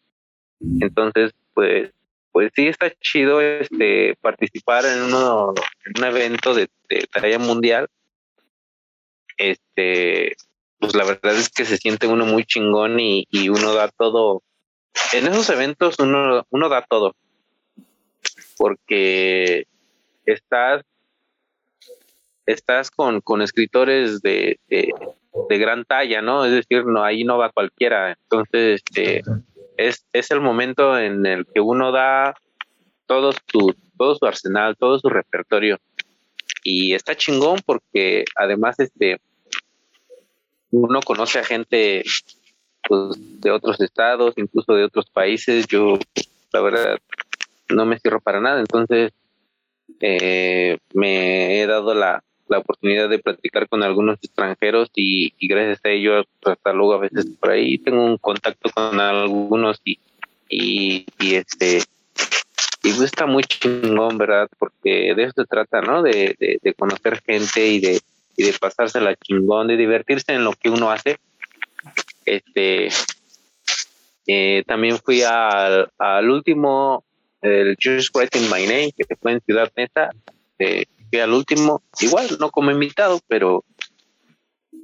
[0.80, 1.92] Entonces, pues,
[2.32, 7.88] pues sí está chido este participar en un evento de, de talla mundial
[9.38, 10.36] este,
[10.78, 14.42] pues la verdad es que se siente uno muy chingón y, y uno da todo.
[15.12, 17.14] En esos eventos uno, uno da todo.
[18.56, 19.66] Porque
[20.24, 20.82] estás,
[22.46, 24.92] estás con, con escritores de, de,
[25.58, 26.44] gran talla, ¿no?
[26.44, 28.16] Es decir, no, ahí no va cualquiera.
[28.22, 29.22] Entonces, este,
[29.76, 32.34] es, es el momento en el que uno da
[33.06, 35.78] todo su, todo su arsenal, todo su repertorio.
[36.64, 39.18] Y está chingón porque además este
[40.70, 42.04] uno conoce a gente
[42.88, 45.66] pues, de otros estados, incluso de otros países.
[45.66, 45.98] Yo,
[46.52, 46.98] la verdad,
[47.68, 48.60] no me cierro para nada.
[48.60, 49.12] Entonces,
[50.00, 55.90] eh, me he dado la, la oportunidad de platicar con algunos extranjeros y, gracias a
[55.90, 59.98] ello hasta luego a veces por ahí tengo un contacto con algunos y,
[60.48, 61.04] y,
[61.34, 61.82] este
[62.82, 67.66] y está muy chingón verdad porque de eso se trata no de, de, conocer gente
[67.66, 68.00] y de
[68.38, 71.18] y de pasársela chingón de divertirse en lo que uno hace
[72.24, 72.88] este
[74.26, 77.04] eh, también fui al, al último
[77.42, 80.10] el Just Writing My Name que fue en Ciudad Neta
[80.58, 83.64] de que al último, igual no como invitado, pero,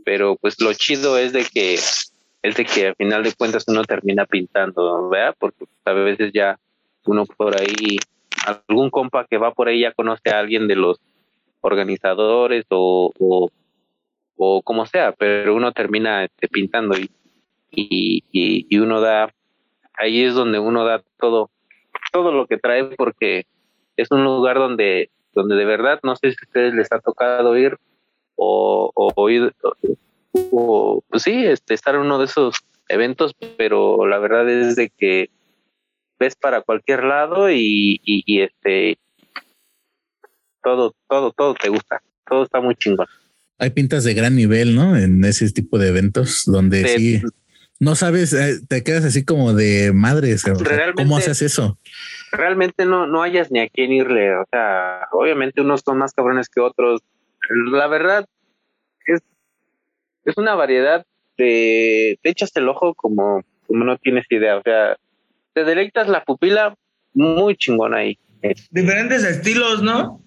[0.04, 3.84] pero pues lo chido es de que es de que al final de cuentas uno
[3.84, 5.34] termina pintando, ¿verdad?
[5.38, 6.58] Porque a veces ya
[7.06, 7.98] uno por ahí,
[8.46, 11.00] algún compa que va por ahí ya conoce a alguien de los
[11.64, 13.50] organizadores o, o,
[14.36, 17.10] o como sea, pero uno termina este, pintando y,
[17.70, 19.32] y, y, uno da,
[19.94, 21.50] ahí es donde uno da todo,
[22.12, 23.46] todo lo que trae porque
[23.96, 27.56] es un lugar donde donde de verdad no sé si a ustedes les ha tocado
[27.56, 27.76] ir
[28.36, 29.52] o, oír
[30.50, 32.56] o, pues sí, este, estar en uno de esos
[32.88, 35.30] eventos, pero la verdad es de que
[36.18, 38.98] ves para cualquier lado y, y, este
[40.64, 43.06] todo, todo, todo te gusta, todo está muy chingón.
[43.58, 44.96] Hay pintas de gran nivel, ¿no?
[44.96, 47.22] En ese tipo de eventos donde sí
[47.80, 50.44] no sabes, eh, te quedas así como de madres.
[50.96, 51.78] ¿Cómo haces eso?
[52.32, 54.34] realmente no, no hayas ni a quién irle.
[54.36, 57.02] O sea, obviamente unos son más cabrones que otros.
[57.72, 58.26] La verdad
[59.06, 59.20] es,
[60.24, 61.04] es una variedad
[61.36, 64.56] de, te echas el ojo como, como no tienes idea.
[64.56, 64.96] O sea,
[65.52, 66.74] te deleitas la pupila
[67.12, 68.18] muy chingón ahí.
[68.70, 70.23] Diferentes estilos, ¿no?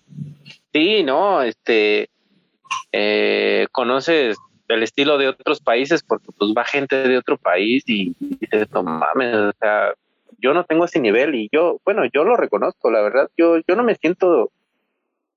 [0.74, 2.10] Sí, no, este,
[2.92, 8.16] eh, conoces el estilo de otros países porque pues va gente de otro país y,
[8.20, 9.94] y dices, no mames, o sea,
[10.40, 13.76] yo no tengo ese nivel y yo, bueno, yo lo reconozco, la verdad, yo, yo
[13.76, 14.52] no me siento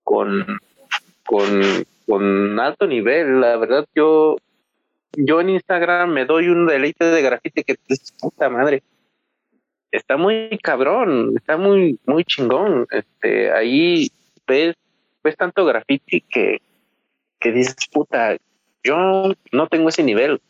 [0.02, 0.44] con,
[1.24, 1.62] con,
[2.06, 4.36] con alto nivel, la verdad, yo,
[5.12, 8.82] yo en Instagram me doy un deleite de grafite que es puta madre.
[9.92, 12.86] Está muy cabrón, está muy, muy chingón.
[12.92, 14.12] Este, ahí
[14.50, 14.76] ves,
[15.22, 16.60] ves tanto graffiti que,
[17.38, 18.36] que dices, puta,
[18.82, 20.40] yo no tengo ese nivel,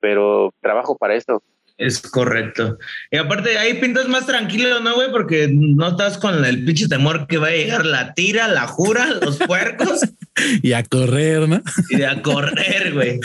[0.00, 1.42] pero trabajo para eso.
[1.78, 2.78] Es correcto.
[3.10, 5.10] Y aparte, ahí pintas más tranquilo, ¿no, güey?
[5.10, 9.06] Porque no estás con el pinche temor que va a llegar la tira, la jura,
[9.20, 10.00] los puercos.
[10.62, 11.60] y a correr, ¿no?
[11.90, 13.20] y a correr, güey.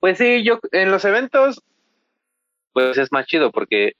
[0.00, 1.60] Pues sí, yo en los eventos,
[2.72, 3.92] pues es más chido porque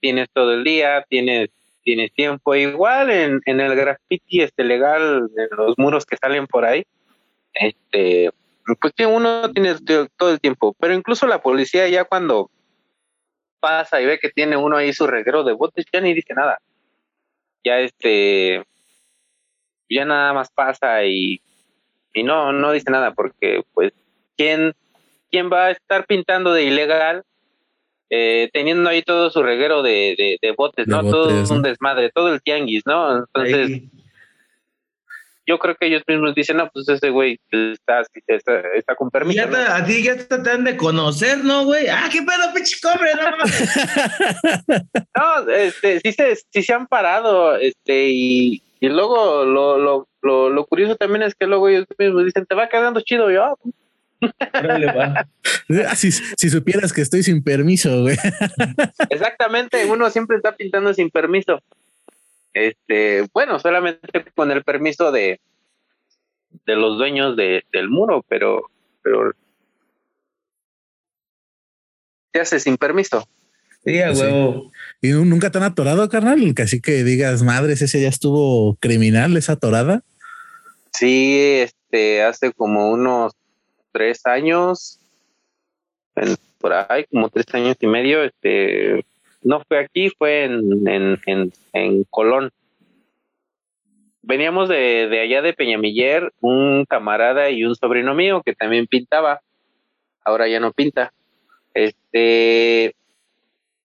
[0.00, 1.50] tienes todo el día, tienes,
[1.84, 2.54] tienes tiempo.
[2.54, 6.84] Igual en, el graffiti este legal, en los muros que salen por ahí,
[7.52, 8.30] este,
[8.80, 9.76] pues uno tiene
[10.16, 12.50] todo el tiempo, pero incluso la policía ya cuando
[13.60, 16.58] pasa y ve que tiene uno ahí su reguero de botes, ya ni dice nada.
[17.62, 18.64] Ya este,
[19.88, 21.40] ya nada más pasa y,
[22.12, 23.92] y no, no dice nada porque pues,
[24.36, 24.74] ¿quién,
[25.30, 27.24] quién va a estar pintando de ilegal
[28.16, 31.02] eh, teniendo ahí todo su reguero de, de, botes, ¿no?
[31.02, 33.18] todo un desmadre, todo el tianguis, ¿no?
[33.18, 33.82] Entonces,
[35.44, 39.50] yo creo que ellos mismos dicen, no, pues ese güey está, está, está con permiso.
[39.50, 41.88] Ya A ti ya te, dan de conocer, ¿no, güey?
[41.88, 43.30] Ah, qué pedo, pinche cobre, no.
[45.44, 50.50] no, este, sí se, sí se han parado, este, y, y luego lo, lo, lo,
[50.50, 53.58] lo, curioso también es que luego ellos mismos dicen, te va quedando chido, yo,
[54.52, 55.26] ah,
[55.66, 55.98] pues".
[55.98, 58.16] si, si, supieras que estoy sin permiso, güey.
[59.10, 61.60] Exactamente, uno siempre está pintando sin permiso.
[62.52, 65.40] Este, bueno, solamente con el permiso de,
[66.66, 68.70] de los dueños de, del muro, pero,
[69.02, 69.32] pero
[72.32, 73.28] se hace sin permiso.
[73.84, 74.72] Sí, a huevo.
[75.02, 76.54] ¿Y nunca te han atorado, carnal?
[76.54, 80.02] Casi que digas, madres, ese ya estuvo criminal, esa atorada.
[80.92, 83.32] Sí, este, hace como unos
[83.94, 84.98] tres años,
[86.58, 89.04] por ahí, como tres años y medio, este,
[89.42, 92.50] no fue aquí, fue en, en, en, en Colón.
[94.22, 99.40] Veníamos de, de, allá de Peñamiller, un camarada y un sobrino mío que también pintaba.
[100.24, 101.12] Ahora ya no pinta.
[101.74, 102.96] Este,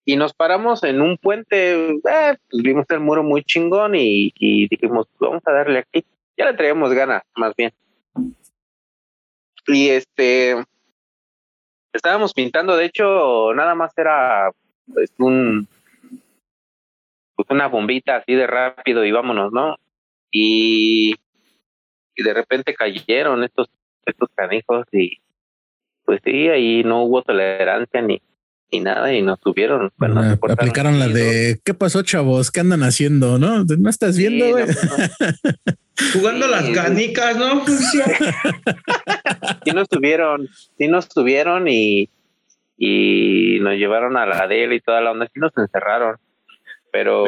[0.06, 4.67] y nos paramos en un puente, eh, pues vimos el muro muy chingón y, y
[4.69, 6.04] dijimos, vamos a darle aquí.
[6.38, 7.72] Ya le traíamos gana, más bien.
[9.71, 10.55] Y este,
[11.93, 14.51] estábamos pintando, de hecho, nada más era
[14.91, 15.67] pues, un,
[17.36, 19.77] pues una bombita así de rápido y vámonos, ¿no?
[20.32, 21.15] Y,
[22.15, 23.67] y de repente cayeron estos,
[24.05, 25.19] estos canijos y
[26.03, 28.19] pues sí, ahí no hubo tolerancia ni,
[28.71, 29.91] ni nada y nos tuvieron.
[29.97, 32.49] Bueno, ah, aplicaron la de ¿qué pasó, chavos?
[32.49, 33.38] ¿Qué andan haciendo?
[33.38, 33.63] ¿No?
[33.63, 34.45] ¿No estás viendo?
[36.13, 37.63] Jugando las canicas, ¿no?
[39.64, 42.10] sí nos tuvieron, sí nos tuvieron y,
[42.78, 46.18] y nos llevaron a la DEL y toda la onda, sí nos encerraron.
[46.92, 47.26] Pero,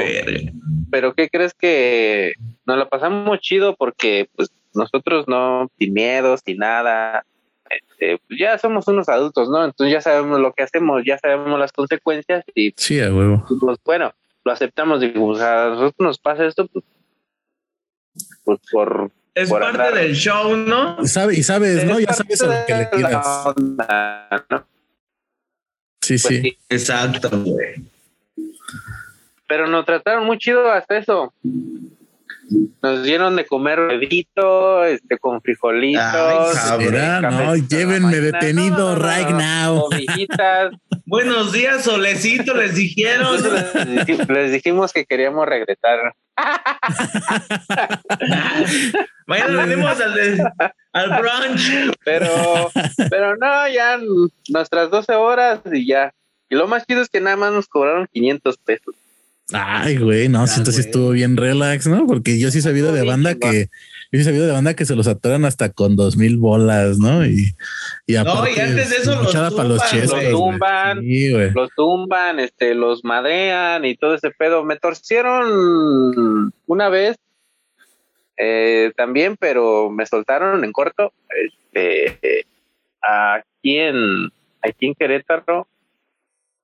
[0.90, 2.34] pero ¿qué crees que
[2.66, 7.26] nos la pasamos chido porque pues nosotros no, sin miedo, sin nada,
[7.72, 9.64] este, pues, ya somos unos adultos, ¿no?
[9.64, 13.46] Entonces ya sabemos lo que hacemos, ya sabemos las consecuencias y sí, a huevo.
[13.48, 14.12] Pues, bueno,
[14.44, 16.86] lo aceptamos, y pues, a nosotros nos pasa esto, pues,
[18.44, 20.98] pues por es parte del show, ¿no?
[21.02, 22.00] Y, sabe, y sabes, ¿no?
[22.00, 23.28] Ya sabes a lo que le tiras.
[26.02, 26.58] Sí, pues sí.
[26.70, 27.76] Exacto, güey.
[29.48, 31.34] Pero nos trataron muy chido hasta eso.
[32.82, 36.04] Nos dieron de comer bebito, este, con frijolitos.
[36.04, 36.90] Ay,
[37.22, 39.88] no, llévenme detenido right now.
[41.06, 43.38] Buenos días, solecito, les dijeron.
[44.28, 46.16] Les, dijimos que queríamos regresar.
[49.28, 50.52] Mañana venimos al,
[50.94, 51.92] al brunch.
[52.04, 52.72] Pero,
[53.10, 54.00] pero no, ya
[54.50, 56.12] nuestras 12 horas y ya.
[56.50, 58.96] Y lo más chido es que nada más nos cobraron 500 pesos.
[59.54, 62.06] Ay, güey, no, si estuvo bien relax, ¿no?
[62.08, 63.70] Porque yo sí he sabido de banda que,
[64.12, 66.98] yo sí he sabido de banda que se los atoran hasta con dos mil bolas,
[66.98, 67.26] ¿no?
[67.26, 67.56] Y,
[68.08, 69.82] y no, y antes de eso los tumban, los,
[70.32, 74.64] tumban, los tumban, este, los madrean y todo ese pedo.
[74.64, 77.18] Me torcieron una vez
[78.38, 81.14] eh, también, pero me soltaron en corto.
[81.30, 82.46] Este,
[83.02, 85.68] aquí en, aquí en Querétaro,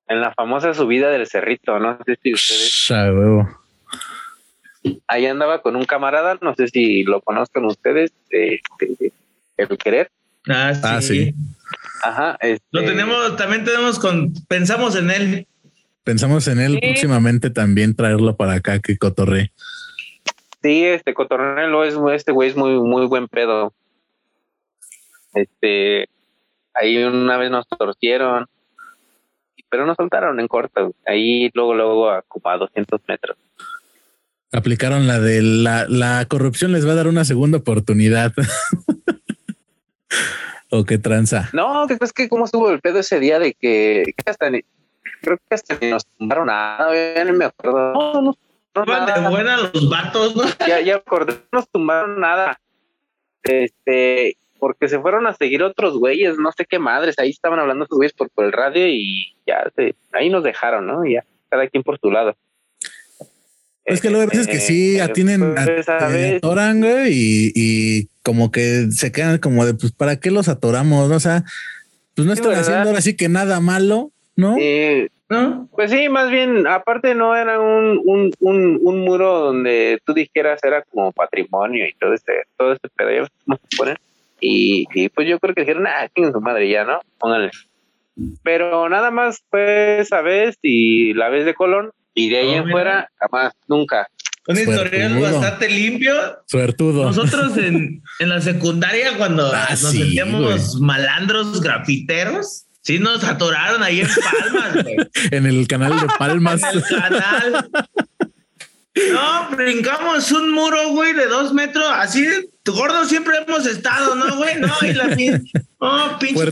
[0.08, 2.94] en la famosa subida del cerrito, no sé si ustedes.
[5.08, 8.62] Ahí andaba con un camarada, no sé si lo conozcan ustedes, este,
[9.58, 10.12] el querer.
[10.48, 11.34] Ah, ah sí.
[12.04, 12.38] Ajá.
[12.40, 15.48] Este lo tenemos, también tenemos con, pensamos en él.
[16.04, 19.52] Pensamos en él próximamente también traerlo para acá que cotorre.
[20.64, 23.74] Sí, este cotorrelo es este güey es muy muy buen pedo.
[25.34, 26.08] Este
[26.74, 28.48] ahí una vez nos torcieron
[29.70, 30.94] pero no soltaron en corto.
[31.06, 33.38] Ahí luego, luego a, a 200 metros.
[34.52, 38.34] Aplicaron la de la, la corrupción les va a dar una segunda oportunidad.
[40.70, 41.50] ¿O qué tranza?
[41.54, 44.50] No, es que cómo estuvo el pedo ese día de que, hasta
[45.22, 47.94] creo que hasta ni nos tumbaron nada, ya no me acuerdo.
[47.94, 48.38] No, no,
[48.76, 50.44] no de buena los vatos, ¿no?
[50.68, 52.60] Ya, ya acordé, no nos tumbaron nada.
[53.44, 57.86] Este, porque se fueron a seguir otros güeyes, no sé qué madres, ahí estaban hablando
[57.86, 61.06] sus güeyes por, por el radio y ya se, ahí nos dejaron, ¿no?
[61.06, 62.36] Ya, cada quien por su lado.
[63.86, 68.52] Es que luego a veces que sí eh, atienden pues, atoran, güey, y, y como
[68.52, 71.10] que se quedan como de, pues, ¿para qué los atoramos?
[71.10, 71.46] O sea,
[72.14, 74.58] pues no están haciendo ahora sí que nada malo, ¿no?
[75.30, 75.68] ¿No?
[75.72, 80.64] Pues sí, más bien, aparte no era un, un, un, un, muro donde tú dijeras
[80.64, 83.60] era como patrimonio y todo este, todo este pedo, ¿no
[84.40, 84.86] ponen?
[84.94, 87.00] Y, pues yo creo que dijeron, ah, en su madre ya, ¿no?
[87.18, 87.52] Póngale.
[88.44, 92.70] Pero nada más fue esa vez y la vez de Colón y de ahí en
[92.70, 94.08] fuera, jamás, nunca.
[94.48, 96.14] Un historial bastante limpio.
[96.46, 97.04] Suertudo.
[97.04, 104.00] Nosotros en, en la secundaria, cuando ah, nos sentíamos malandros grafiteros, sí nos atoraron ahí
[104.00, 104.86] en Palmas,
[105.32, 106.62] en el canal de Palmas.
[106.72, 107.70] en el canal.
[109.12, 112.26] No, brincamos un muro, güey, de dos metros, así,
[112.66, 114.60] gordo siempre hemos estado, ¿no, güey?
[114.60, 115.44] No, y la fin,
[115.80, 116.52] oh, pinche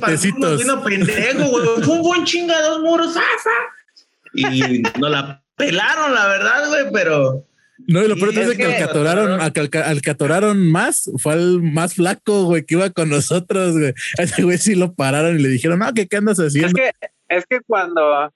[0.58, 3.16] vino pendejo, güey, fue un buen chinga, dos muros,
[4.34, 7.46] Y nos la pelaron, la verdad, güey, pero...
[7.88, 12.66] No, y lo peor es, que, al, que atoraron, más fue al más flaco, güey,
[12.66, 13.94] que iba con nosotros, güey.
[14.18, 16.70] A ese güey sí lo pararon y le dijeron, no, ¿qué, qué andas haciendo?
[16.70, 18.32] Es que, es que cuando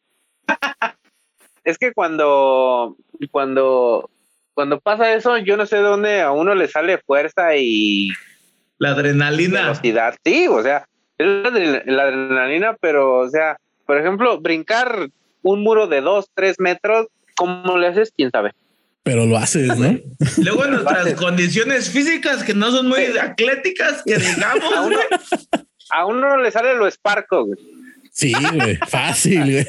[1.63, 4.09] es que cuando, cuando,
[4.53, 8.09] cuando pasa eso, yo no sé dónde a uno le sale fuerza y
[8.77, 9.61] la adrenalina.
[9.61, 10.85] Velocidad, sí, o sea,
[11.17, 11.27] es
[11.85, 15.09] la, adrenalina, pero, o sea, por ejemplo, brincar
[15.41, 18.11] un muro de dos, tres metros, ¿cómo le haces?
[18.15, 18.51] ¿Quién sabe?
[19.03, 19.97] Pero lo haces, ¿no?
[20.43, 24.99] Luego en nuestras condiciones físicas que no son muy atléticas, que digamos, a uno,
[25.91, 27.78] a uno le sale lo esparco, güey.
[28.19, 29.65] Sí, güey, fácil, güey.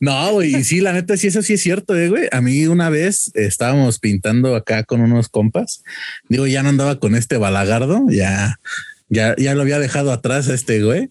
[0.00, 2.28] No, güey, y sí, la neta, sí, eso sí es cierto, eh, güey.
[2.32, 5.84] A mí una vez estábamos pintando acá con unos compas.
[6.28, 8.58] Digo, ya no andaba con este balagardo, ya,
[9.08, 11.10] ya, ya lo había dejado atrás a este güey,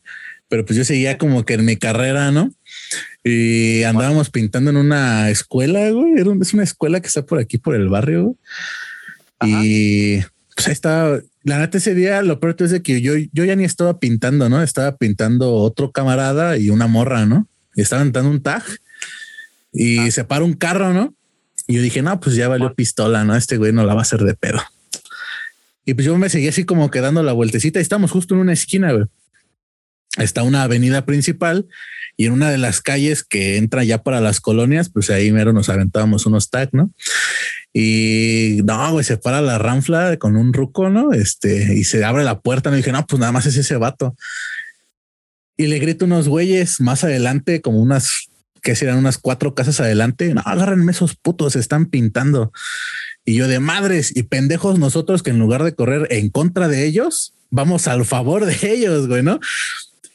[0.49, 2.53] pero pues yo seguía como que en mi carrera, ¿no?
[3.23, 6.15] Y andábamos pintando en una escuela, güey.
[6.41, 8.35] es una escuela que está por aquí, por el barrio.
[9.41, 10.19] Y
[10.53, 11.19] pues ahí estaba.
[11.45, 14.49] La neta, ese día lo peor es de que yo, yo ya ni estaba pintando,
[14.49, 14.63] ¿no?
[14.63, 17.47] Estaba pintando otro camarada y una morra, ¿no?
[17.75, 18.63] Y estaban dando un tag
[19.71, 20.11] y ah.
[20.11, 21.13] se para un carro, ¿no?
[21.67, 23.35] Y yo dije, no, pues ya valió pistola, ¿no?
[23.35, 24.59] Este güey no la va a hacer de pedo.
[25.85, 28.53] Y pues yo me seguí así como quedando la vueltecita y estamos justo en una
[28.53, 29.05] esquina, güey.
[30.17, 31.67] Está una avenida principal
[32.17, 35.51] y en una de las calles que entra ya para las colonias, pues ahí mero
[35.51, 36.91] nos aventábamos unos tags, ¿no?
[37.73, 41.11] Y no, güey, se para la ranfla con un ruco, ¿no?
[41.11, 42.71] Este, y se abre la puerta.
[42.71, 44.15] Me dije, no, pues nada más es ese vato.
[45.57, 48.29] Y le grito unos güeyes más adelante, como unas,
[48.61, 50.33] que serán unas cuatro casas adelante.
[50.33, 52.53] No, agárrenme esos putos, se están pintando.
[53.25, 56.85] Y yo de madres y pendejos nosotros que en lugar de correr en contra de
[56.85, 59.41] ellos, vamos al favor de ellos, güey, ¿no?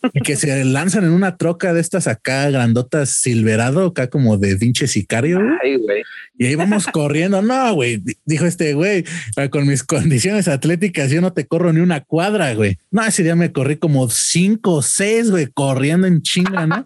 [0.24, 4.86] Que se lanzan en una troca de estas acá grandotas silverado, acá como de pinche
[4.86, 5.40] sicario.
[6.38, 7.42] Y ahí vamos corriendo.
[7.42, 9.04] No, güey, dijo este güey,
[9.50, 12.78] con mis condiciones atléticas, yo no te corro ni una cuadra, güey.
[12.90, 16.84] No, ese día me corrí como cinco o seis, güey, corriendo en chinga, ¿no?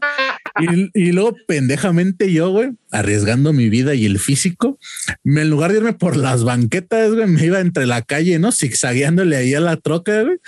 [0.94, 4.78] Y, luego pendejamente yo, güey, arriesgando mi vida y el físico,
[5.24, 8.52] en lugar de irme por las banquetas, güey, me iba entre la calle, ¿no?
[8.52, 10.38] Zigzagueándole ahí a la troca, güey.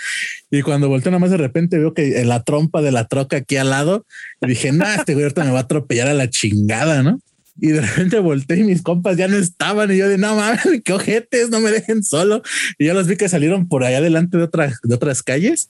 [0.49, 3.57] Y cuando volteo nada más de repente veo que la trompa de la troca aquí
[3.57, 4.05] al lado,
[4.41, 7.19] dije, nah, este güey ahorita me va a atropellar a la chingada, ¿no?
[7.59, 10.81] Y de repente volteé y mis compas ya no estaban y yo de no mames,
[10.83, 12.41] qué ojetes, no me dejen solo.
[12.77, 15.69] Y ya los vi que salieron por allá delante de otras, de otras calles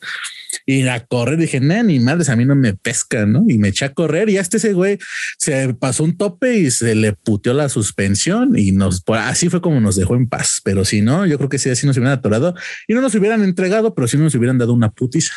[0.65, 1.37] y a correr.
[1.37, 3.43] Dije, no, ni madres, a mí no me pescan, ¿no?
[3.47, 4.97] Y me eché a correr y hasta ese güey
[5.37, 9.79] se pasó un tope y se le puteó la suspensión y nos, así fue como
[9.79, 10.61] nos dejó en paz.
[10.63, 12.55] Pero si no, yo creo que sí, así nos hubieran atorado
[12.87, 15.33] y no nos hubieran entregado, pero sí nos hubieran dado una putiza.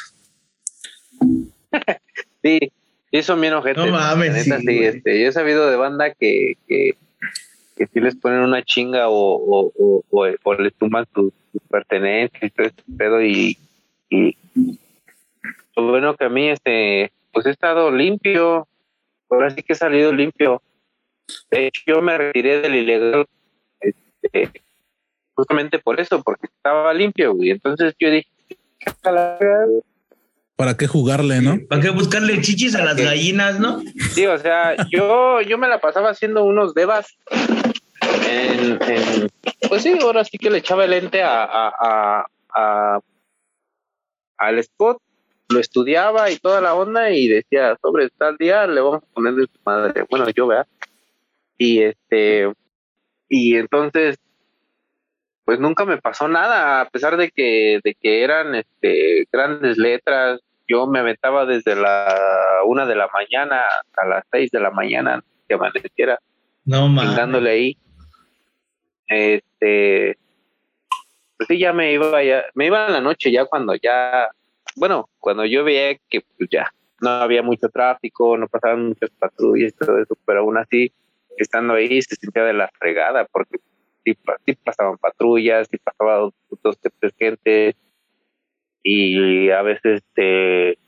[2.43, 2.73] Sí,
[3.13, 3.85] Sí, son bien ojetes.
[3.85, 4.45] No mames.
[4.45, 6.95] sí, este, yo he sabido de banda que, que,
[7.77, 9.73] que si les ponen una chinga o, o,
[10.11, 11.33] o, o les tumban sus,
[11.69, 13.59] pertenencias y todo este pedo y,
[14.09, 18.67] y pues bueno que a mí este pues he estado limpio
[19.29, 20.63] ahora sí que he salido limpio
[21.51, 23.27] de hecho yo me retiré del ilegal
[23.81, 24.51] este,
[25.35, 28.29] justamente por eso porque estaba limpio y entonces yo dije
[30.61, 31.57] ¿Para qué jugarle, no?
[31.71, 33.81] ¿Para qué buscarle chichis a las gallinas, no?
[34.13, 37.17] Sí, o sea, yo, yo me la pasaba haciendo unos devas.
[38.29, 38.79] En,
[39.71, 43.01] pues sí, ahora sí que le echaba el lente a, a, a,
[44.37, 44.99] al spot,
[45.49, 49.33] lo estudiaba y toda la onda y decía, sobre tal día le vamos a poner
[49.37, 50.05] de su madre.
[50.11, 50.67] Bueno, yo vea.
[51.57, 52.53] Y este,
[53.31, 54.19] y entonces,
[55.47, 60.39] pues nunca me pasó nada, a pesar de que, de que eran este, grandes letras,
[60.71, 62.17] yo me aventaba desde la
[62.65, 63.63] una de la mañana
[63.97, 66.19] a las seis de la mañana que amaneciera.
[66.65, 67.79] No dándole ahí.
[69.09, 70.17] Este,
[71.37, 74.29] pues sí, ya me iba ya, me iba en la noche ya cuando ya,
[74.77, 79.73] bueno, cuando yo veía que pues ya no había mucho tráfico, no pasaban muchas patrullas
[79.73, 80.93] y todo eso, pero aún así,
[81.37, 83.59] estando ahí se sentía de la fregada porque
[84.05, 84.17] sí,
[84.63, 87.75] pasaban patrullas, sí pasaba dos, dos tres gente,
[88.83, 90.79] y a veces este,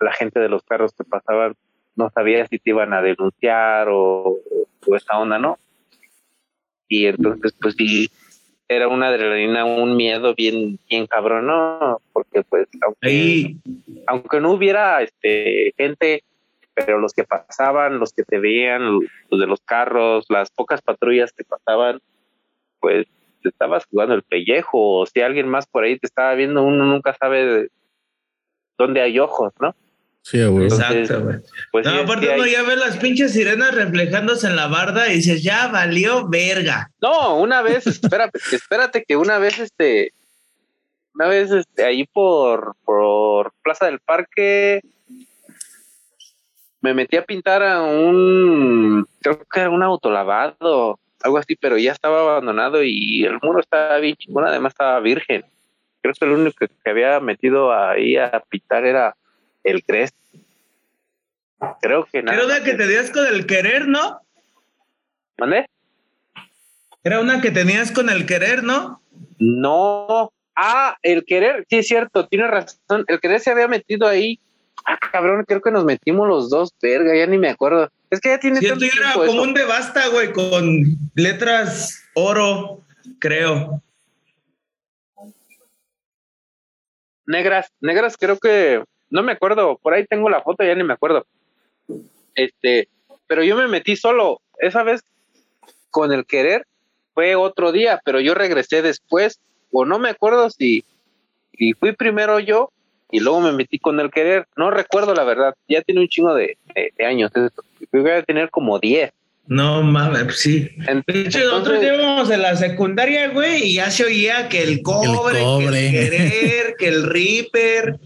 [0.00, 1.54] la gente de los carros que pasaban
[1.96, 4.38] no sabía si te iban a denunciar o,
[4.86, 5.58] o esa onda, ¿no?
[6.88, 8.10] Y entonces, pues sí,
[8.68, 12.00] era una adrenalina, un miedo bien, bien cabrón, ¿no?
[12.12, 13.56] Porque pues, aunque,
[14.06, 16.24] aunque no hubiera este gente,
[16.74, 18.82] pero los que pasaban, los que te veían,
[19.28, 22.00] los de los carros, las pocas patrullas que pasaban,
[22.80, 23.06] pues
[23.40, 26.84] te estabas jugando el pellejo, o si alguien más por ahí te estaba viendo, uno
[26.84, 27.68] nunca sabe
[28.78, 29.74] dónde hay ojos, ¿no?
[30.22, 30.66] Sí, güey.
[30.66, 31.36] Exacto, güey.
[31.72, 35.42] Pues no, aparte uno ya ve las pinches sirenas reflejándose en la barda y dices,
[35.42, 36.90] ya valió verga.
[37.00, 40.12] No, una vez, espérate, espérate que una vez este,
[41.14, 44.80] una vez este, ahí por, por Plaza del Parque,
[46.80, 51.92] me metí a pintar a un, creo que era un autolavado, algo así, pero ya
[51.92, 55.44] estaba abandonado y el muro estaba bien chingón, además estaba virgen.
[56.02, 59.14] Creo que el único que había metido ahí a pintar era
[59.64, 60.16] el Crest.
[61.82, 62.38] Creo que nada.
[62.38, 64.20] Era una que tenías con el querer, ¿no?
[65.38, 65.66] ¿Mande?
[67.04, 69.02] Era una que tenías con el querer, ¿no?
[69.38, 70.32] No.
[70.56, 73.04] Ah, el querer, sí es cierto, tiene razón.
[73.08, 74.38] El querer se había metido ahí.
[74.84, 77.90] Ah, cabrón, creo que nos metimos los dos, verga, ya ni me acuerdo.
[78.10, 80.84] Es que ya tiene tanto era como un de basta, güey, con
[81.14, 82.82] letras oro,
[83.20, 83.82] creo.
[87.24, 90.94] Negras, negras creo que, no me acuerdo, por ahí tengo la foto, ya ni me
[90.94, 91.24] acuerdo.
[92.34, 92.88] Este,
[93.28, 94.40] pero yo me metí solo.
[94.58, 95.02] Esa vez
[95.90, 96.66] con el querer
[97.14, 99.38] fue otro día, pero yo regresé después,
[99.70, 100.84] o no me acuerdo si,
[101.56, 102.72] si fui primero yo
[103.12, 104.48] y luego me metí con el querer.
[104.56, 107.30] No recuerdo la verdad, ya tiene un chingo de, de, años.
[107.92, 109.12] Voy a tener como 10.
[109.46, 110.68] No mames, sí.
[110.86, 114.82] Entonces, De hecho, nosotros íbamos en la secundaria, güey, y ya se oía que el
[114.82, 115.90] cobre, El cobre.
[115.90, 117.98] que el querer, que el Reaper,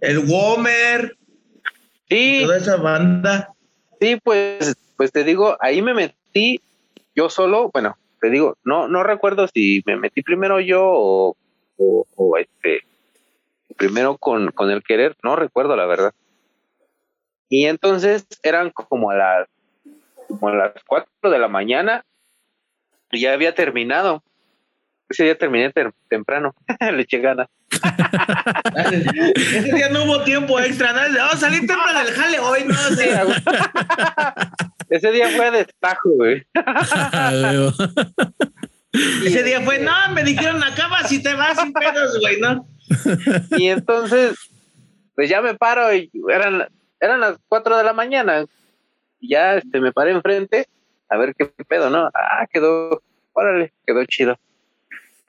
[0.00, 1.16] el Womer,
[2.08, 3.52] sí, toda esa banda.
[4.00, 6.62] Sí, pues, pues te digo, ahí me metí
[7.14, 11.36] yo solo, bueno, te digo, no, no recuerdo si me metí primero yo o,
[11.76, 12.84] o, o, este
[13.76, 16.12] primero con, con el querer, no recuerdo la verdad.
[17.50, 19.48] Y entonces eran como a las
[20.28, 22.04] como a las cuatro de la mañana
[23.10, 24.22] y ya había terminado.
[25.08, 27.48] Ese día terminé ter- temprano, le eché ganas.
[29.34, 31.00] Ese día no hubo tiempo extra, ¿no?
[31.18, 33.10] Vamos a salir temprano del jale hoy, no sé.
[34.88, 36.46] Ese día fue de destajo, güey.
[39.24, 42.66] Ese día fue, no, me dijeron, acabas y te vas sin pedos, güey, ¿no?
[43.56, 44.36] Y entonces,
[45.14, 46.68] pues ya me paro y eran,
[47.00, 48.44] eran las 4 de la mañana.
[49.18, 50.66] Y ya este, me paré enfrente
[51.08, 52.08] a ver qué pedo, ¿no?
[52.14, 54.36] Ah, quedó, órale, quedó chido.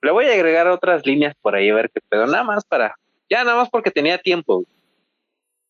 [0.01, 2.95] Le voy a agregar otras líneas por ahí a ver qué pedo, nada más para,
[3.29, 4.63] ya nada más porque tenía tiempo.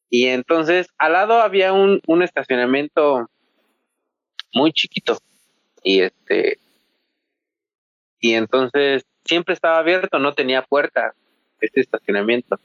[0.09, 3.29] Y entonces al lado había un, un estacionamiento
[4.53, 5.17] muy chiquito.
[5.83, 6.59] Y este,
[8.19, 11.13] y entonces siempre estaba abierto, no tenía puerta
[11.59, 12.59] este estacionamiento,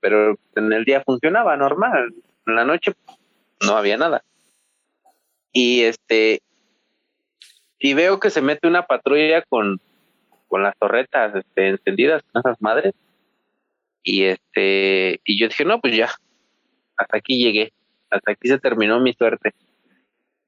[0.00, 2.14] pero en el día funcionaba normal,
[2.46, 2.92] en la noche
[3.66, 4.22] no había nada.
[5.52, 6.42] Y este,
[7.78, 9.80] y veo que se mete una patrulla con,
[10.48, 12.94] con las torretas este, encendidas, con esas madres,
[14.02, 16.10] y este, y yo dije, no, pues ya,
[16.96, 17.72] hasta aquí llegué,
[18.10, 19.54] hasta aquí se terminó mi suerte.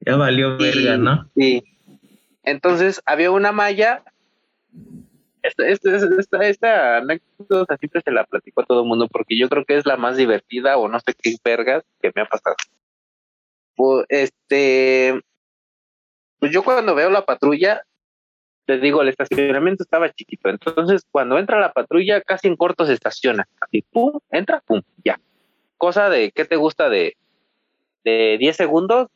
[0.00, 1.30] Ya valió verga, ¿no?
[1.34, 1.64] Sí.
[2.42, 4.04] Entonces había una malla.
[5.46, 9.48] Esta, esta, esta, esta anécdota siempre se la platico a todo el mundo porque yo
[9.48, 12.56] creo que es la más divertida o no sé qué vergas que me ha pasado.
[13.76, 15.20] Pues, este,
[16.38, 17.82] pues yo cuando veo la patrulla,
[18.64, 20.48] te digo, el estacionamiento estaba chiquito.
[20.48, 23.46] Entonces, cuando entra la patrulla, casi en corto se estaciona.
[23.60, 25.20] Así, pum, entra, pum, ya.
[25.76, 27.16] Cosa de, ¿qué te gusta de,
[28.04, 29.08] de 10 segundos?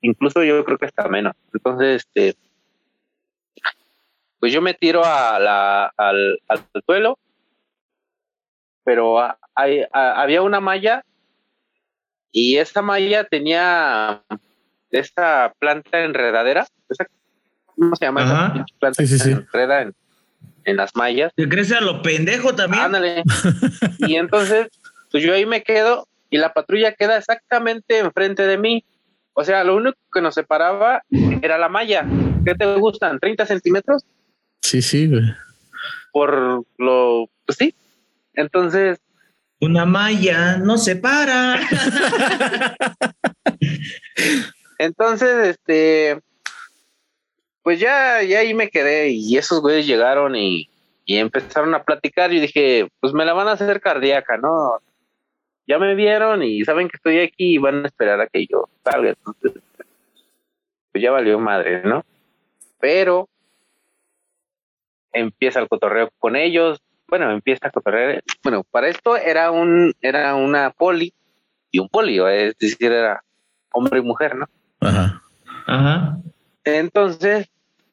[0.00, 1.34] incluso yo creo que hasta menos.
[1.52, 2.38] Entonces, este,
[4.40, 7.18] pues yo me tiro a la, al, al suelo,
[8.84, 9.18] pero
[9.54, 11.04] hay- a- había una malla
[12.32, 14.22] y esa malla tenía
[14.90, 17.06] esa planta enredadera, esa,
[17.66, 18.22] ¿cómo se llama?
[18.22, 18.52] Ajá.
[18.54, 19.30] Esa planta Sí, sí, que sí.
[19.30, 19.94] se enreda en,
[20.64, 21.32] en las mallas.
[21.34, 22.84] ¿Te crees a lo pendejo también?
[22.84, 23.22] Ándale.
[23.98, 24.68] y entonces,
[25.10, 28.84] pues yo ahí me quedo y la patrulla queda exactamente enfrente de mí.
[29.32, 31.02] O sea, lo único que nos separaba
[31.42, 32.04] era la malla.
[32.44, 33.18] ¿Qué te gustan?
[33.20, 34.04] ¿30 centímetros?
[34.68, 35.22] Sí, sí, güey.
[36.12, 37.30] Por lo...
[37.46, 37.74] Pues sí.
[38.34, 39.00] Entonces,
[39.60, 41.58] Una malla no se para.
[44.78, 46.20] entonces, este...
[47.62, 50.68] Pues ya, ya ahí me quedé y esos güeyes llegaron y,
[51.06, 54.80] y empezaron a platicar y dije, pues me la van a hacer cardíaca, ¿no?
[55.66, 58.68] Ya me vieron y saben que estoy aquí y van a esperar a que yo
[58.84, 59.10] salga.
[59.10, 59.62] Entonces,
[60.92, 62.04] pues ya valió madre, ¿no?
[62.80, 63.28] Pero
[65.12, 66.80] empieza el cotorreo con ellos.
[67.08, 68.22] Bueno, empieza a cotorrear.
[68.42, 71.14] Bueno, para esto era un, era una poli
[71.70, 73.22] y un polio, es decir, era
[73.72, 74.46] hombre y mujer, ¿no?
[74.80, 75.22] Ajá.
[75.66, 76.18] Ajá.
[76.64, 77.48] Entonces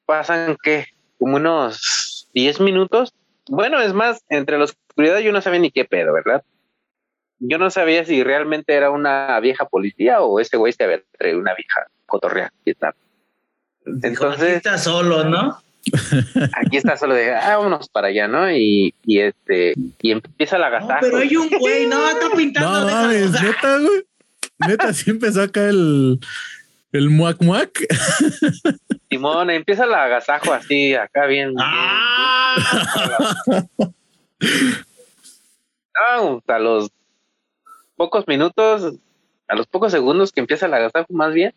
[0.06, 0.86] pasan que
[1.20, 3.14] como unos 10 minutos.
[3.48, 6.44] Bueno, es más, entre la oscuridad yo no sabía ni qué pedo, ¿verdad?
[7.40, 11.40] Yo no sabía si realmente era una vieja policía o ese güey se había traído
[11.40, 12.52] una vieja cotorrea.
[12.64, 12.94] ¿qué tal?
[13.86, 15.58] Entonces Entonces, está solo, ¿no?
[16.54, 18.52] Aquí está solo de, ah, vámonos para allá, ¿no?
[18.52, 21.00] Y, y este, y empieza la No, agasajo.
[21.02, 22.80] pero hay un güey, no, está pintando.
[22.82, 24.04] No mames, neta, güey.
[24.68, 26.20] Neta, sí empezó acá el,
[26.92, 27.72] el muac muac.
[29.10, 31.50] Simón, empieza el agasajo así, acá bien.
[31.50, 32.56] bien, Ah,
[36.20, 36.90] No, a los
[37.96, 38.94] pocos minutos,
[39.48, 41.54] a los pocos segundos que empieza el agasajo, más bien,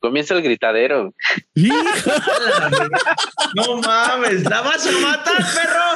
[0.00, 1.14] comienza el gritadero.
[1.54, 1.74] Hijo,
[3.54, 5.86] no mames, la vas a matar, perro.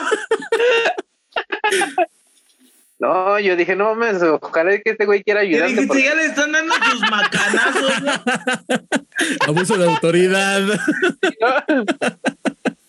[2.99, 5.41] No, yo dije, no mames, ojalá que este güey quiera
[5.87, 8.03] porque- ya le están dando sus macanazos.
[8.03, 8.13] ¿no?
[9.49, 10.61] abuso de autoridad.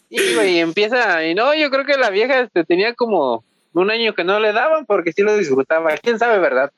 [0.09, 4.13] Y güey, empieza, y no, yo creo que la vieja este, tenía como un año
[4.13, 5.95] que no le daban porque sí lo disfrutaba.
[5.95, 6.71] ¿Quién sabe, verdad?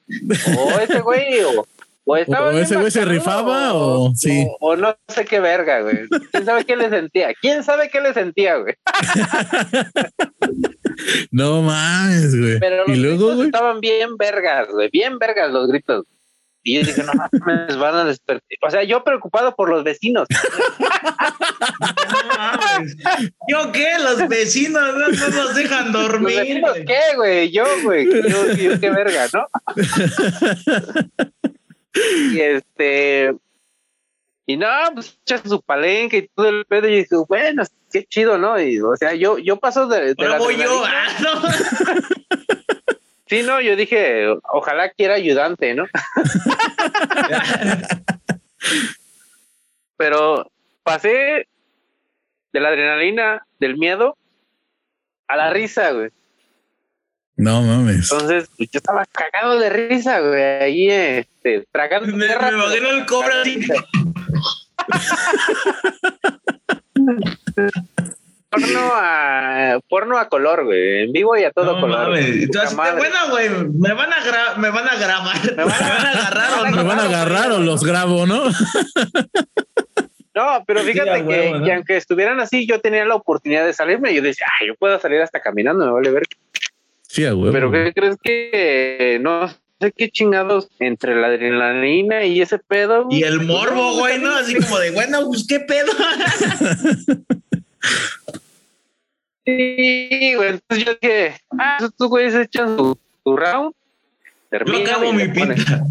[0.55, 1.65] O ese güey, o,
[2.05, 4.45] O, estaba O ese güey se rifaba, o- sí.
[4.59, 5.99] o, o no sé qué verga, güey.
[6.31, 7.33] ¿Quién sabe qué le sentía?
[7.39, 8.75] ¿Quién sabe qué le sentía, güey?
[11.31, 12.59] No mames, güey.
[12.59, 13.45] Pero los Y luego, gritos güey.
[13.47, 16.05] estaban bien vergas, güey, bien vergas los gritos.
[16.65, 18.43] Y yo dije, no mames, van a despertar.
[18.61, 20.27] O sea, yo preocupado por los vecinos.
[22.13, 22.95] No mames.
[23.49, 23.93] ¿Yo qué?
[24.03, 26.39] Los vecinos no, no nos dejan ¿Los dormir.
[26.39, 26.85] vecinos güey.
[26.85, 27.51] qué, güey?
[27.51, 28.05] Yo, güey.
[28.05, 29.47] Yo, yo qué verga, ¿no?
[32.31, 33.35] y este.
[34.45, 36.89] Y no, pues echas su palenque y todo el pedo.
[36.89, 38.59] Y dije, bueno, qué chido, ¿no?
[38.59, 40.13] Y, o sea, yo, yo paso de.
[40.13, 40.83] de Ahora la voy yo.
[40.85, 41.41] ah, no.
[43.25, 45.87] Sí, no, yo dije, ojalá quiera ayudante, ¿no?
[49.97, 50.51] Pero
[50.83, 51.47] pasé
[52.51, 54.17] de la adrenalina, del miedo,
[55.27, 56.11] a la risa, güey.
[57.35, 58.11] No mames.
[58.11, 63.05] Entonces, pues, yo estaba cagado de risa, güey, ahí, este, tragando Me, me imagino el
[63.05, 63.59] cobra así.
[68.49, 72.09] Porno a, porno a color, güey, en vivo y a todo No color.
[72.09, 72.43] mames.
[72.43, 72.97] Entonces, madre.
[72.97, 75.37] bueno, güey, me van a gra- me van a grabar.
[75.57, 76.85] Me van a, agarrar o Me no.
[76.85, 78.43] van a agarrar o los grabo, ¿no?
[80.35, 81.65] No, pero Sí, fíjate que, huevo, ¿no?
[81.65, 84.75] que aunque estuvieran así, yo tenía la oportunidad de salirme y yo decía, ay, yo
[84.75, 86.23] puedo salir hasta caminando, me vale ver.
[87.13, 87.23] Sí.
[87.51, 89.47] Pero ¿qué crees que no
[89.79, 93.05] sé qué chingados entre la adrenalina y ese pedo?
[93.11, 94.35] Y el morbo, güey, ¿no?
[94.35, 95.91] Así como de, bueno, pues qué pedo.
[99.45, 100.49] Sí, güey.
[100.51, 105.23] Entonces yo dije, ah, estos güeyes echan su, su round, Yo terminan acabo y mi
[105.23, 105.83] ponen- pinta.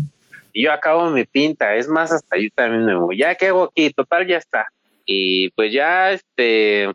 [0.54, 1.74] Y yo acabo mi pinta.
[1.76, 3.18] Es más, hasta yo también me voy.
[3.18, 3.90] Ya, ¿qué hago aquí?
[3.90, 4.66] Total, ya está.
[5.04, 6.90] Y pues ya, este,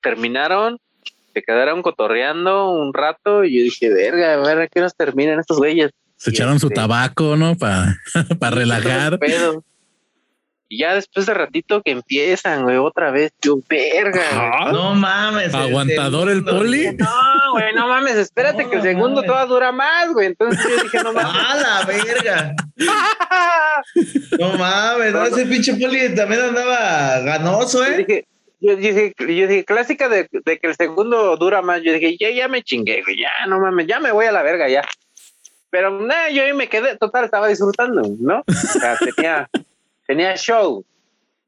[0.00, 0.78] terminaron,
[1.32, 5.38] se quedaron cotorreando un rato y yo dije, verga, a ver, ¿a qué nos terminan
[5.40, 5.90] estos güeyes?
[6.16, 7.56] Se y echaron su este- tabaco, ¿no?
[7.56, 7.96] Para
[8.50, 9.18] relajar.
[9.18, 9.64] Pedo.
[10.72, 14.22] Y ya después de ratito que empiezan, güey, otra vez, yo, verga.
[14.32, 15.52] Ah, No mames.
[15.52, 16.92] Aguantador el poli.
[16.96, 20.28] No, güey, no mames, espérate No, que el segundo todavía dura más, güey.
[20.28, 21.32] Entonces yo dije, no mames.
[21.34, 22.54] ¡A la verga!
[24.38, 27.96] No mames, no, ese pinche poli también andaba ganoso, Yo ¿eh?
[27.98, 28.26] dije,
[28.60, 31.82] yo dije, yo dije, clásica de, de que el segundo dura más.
[31.82, 34.42] Yo dije, ya, ya me chingué, güey, ya, no mames, ya me voy a la
[34.42, 34.82] verga, ya.
[35.70, 38.44] Pero nada, yo ahí me quedé, total, estaba disfrutando, ¿no?
[38.46, 39.48] O sea, tenía,
[40.06, 40.84] tenía show.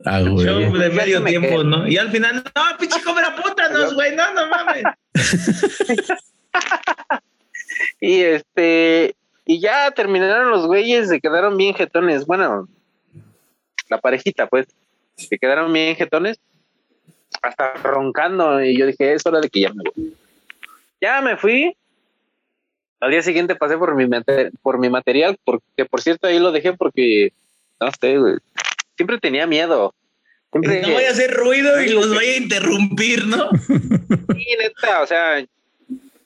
[0.05, 1.63] Ah, Show de medio me tiempo.
[1.63, 1.87] ¿no?
[1.87, 4.85] Y al final, no, pinche cobra pútanos, güey, no, no mames.
[8.01, 12.27] Y este, y ya terminaron los güeyes, se quedaron bien jetones.
[12.27, 12.69] Bueno,
[13.89, 14.67] la parejita, pues,
[15.17, 16.39] se quedaron bien jetones,
[17.41, 18.63] hasta roncando.
[18.63, 20.15] Y yo dije, es hora de que ya me voy.
[21.01, 21.77] Ya me fui.
[23.01, 24.09] Al día siguiente pasé por mi,
[24.63, 27.33] por mi material, porque por cierto ahí lo dejé porque,
[27.81, 28.37] no sé, güey,
[28.97, 29.93] siempre tenía miedo.
[30.53, 33.51] Siempre, No voy a hacer ruido y los voy a interrumpir, ¿no?
[34.35, 35.45] Sí, neta, o sea,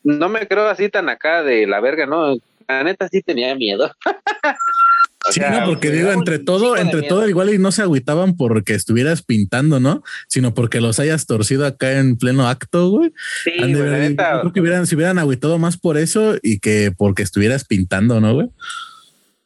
[0.03, 2.37] no me creo así tan acá de la verga, ¿no?
[2.69, 3.91] La neta sí tenía miedo.
[5.29, 8.37] O Sí, sea, no, porque digo, entre todo, entre todo, igual y no se agüitaban
[8.37, 10.03] porque estuvieras pintando, ¿no?
[10.29, 13.13] Sino porque los hayas torcido acá en pleno acto, güey.
[13.45, 14.33] Sí, güey, la neta.
[14.35, 18.21] yo creo que hubieran, se hubieran agüitado más por eso y que porque estuvieras pintando,
[18.21, 18.49] ¿no, güey?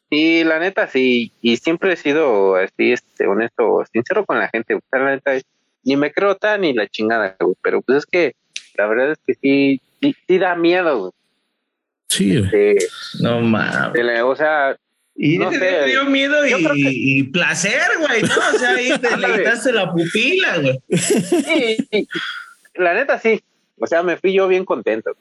[0.09, 1.31] Sí, la neta sí.
[1.41, 4.75] Y siempre he sido así, este, honesto, sincero con la gente.
[4.75, 5.31] O sea, la neta,
[5.83, 7.55] ni me creo tan ni la chingada, güey.
[7.63, 8.35] Pero pues es que
[8.77, 11.11] la verdad es que sí, sí, sí da miedo, güey.
[12.09, 12.51] Sí, güey.
[12.51, 12.85] De-
[13.21, 14.21] No mames.
[14.23, 14.75] o sea,
[15.15, 15.65] Y No ese sé.
[15.65, 18.29] te dio miedo y, que- y placer, güey, ¿no?
[18.55, 20.79] O sea, ahí te leitaste la pupila, güey.
[20.97, 22.07] sí, sí.
[22.75, 23.41] la neta sí.
[23.77, 25.11] O sea, me fui yo bien contento.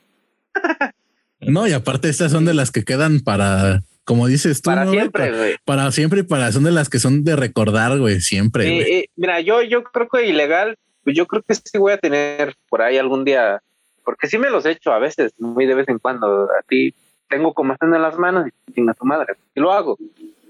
[1.40, 4.90] No, y aparte estas son de las que quedan para, como dices tú, Para ¿no,
[4.92, 5.56] siempre, güey.
[5.64, 8.92] Para siempre y para, son de las que son de recordar, güey, siempre, Sí, güey.
[8.92, 12.54] eh, mira, yo, yo creo que ilegal, pues yo creo que sí voy a tener
[12.68, 13.62] por ahí algún día,
[14.04, 16.44] porque sí me los echo a veces, muy de vez en cuando.
[16.44, 16.94] A ti
[17.30, 19.96] tengo como en las manos y chinga tu madre, y lo hago.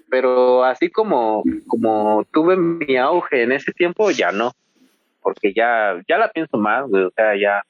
[0.08, 4.52] Pero así como, como tuve mi auge en ese tiempo, ya no,
[5.22, 7.62] porque ya, ya la pienso más, güey, o sea, ya.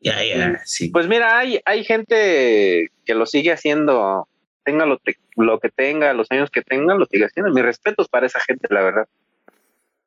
[0.00, 0.90] Ya, ya, sí.
[0.90, 4.28] Pues mira, hay, hay gente que lo sigue haciendo,
[4.64, 7.52] tenga lo, te- lo que tenga, los años que tenga, lo sigue haciendo.
[7.52, 9.08] Mis respetos para esa gente, la verdad.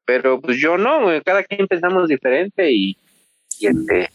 [0.05, 2.97] Pero pues yo no, güey, cada quien pensamos diferente y,
[3.59, 4.11] y este,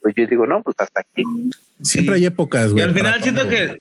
[0.00, 1.24] pues yo digo, no, pues hasta aquí.
[1.82, 2.20] Siempre Sí.
[2.22, 2.84] hay épocas, Y güey.
[2.84, 3.66] al final siento todo, güey.
[3.68, 3.78] que,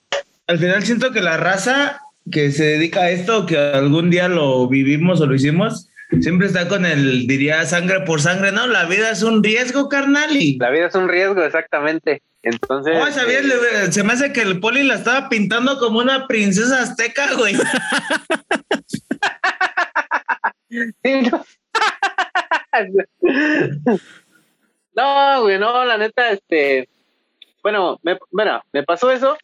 [0.47, 4.67] al final siento que la raza que se dedica a esto, que algún día lo
[4.67, 5.89] vivimos o lo hicimos,
[6.21, 8.67] siempre está con el, diría sangre por sangre, ¿no?
[8.67, 10.35] La vida es un riesgo, carnal.
[10.35, 10.57] Y...
[10.57, 12.21] La vida es un riesgo, exactamente.
[12.41, 12.95] Entonces.
[13.01, 13.43] Oh, ¿sabías?
[13.45, 17.55] eh, Se me hace que el poli la estaba pintando como una princesa azteca, güey.
[20.69, 21.45] sí, no.
[24.95, 26.87] no, güey, no, la neta, este.
[27.65, 29.35] Bueno, me, bueno, me pasó eso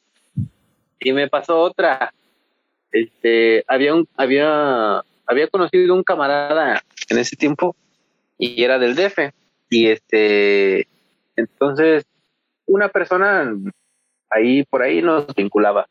[0.99, 2.13] y me pasó otra.
[2.91, 7.75] Este, había un, había, había conocido un camarada en ese tiempo
[8.37, 9.33] y era del DF
[9.71, 10.87] y este,
[11.35, 12.05] entonces
[12.67, 13.55] una persona
[14.29, 15.87] ahí por ahí nos vinculaba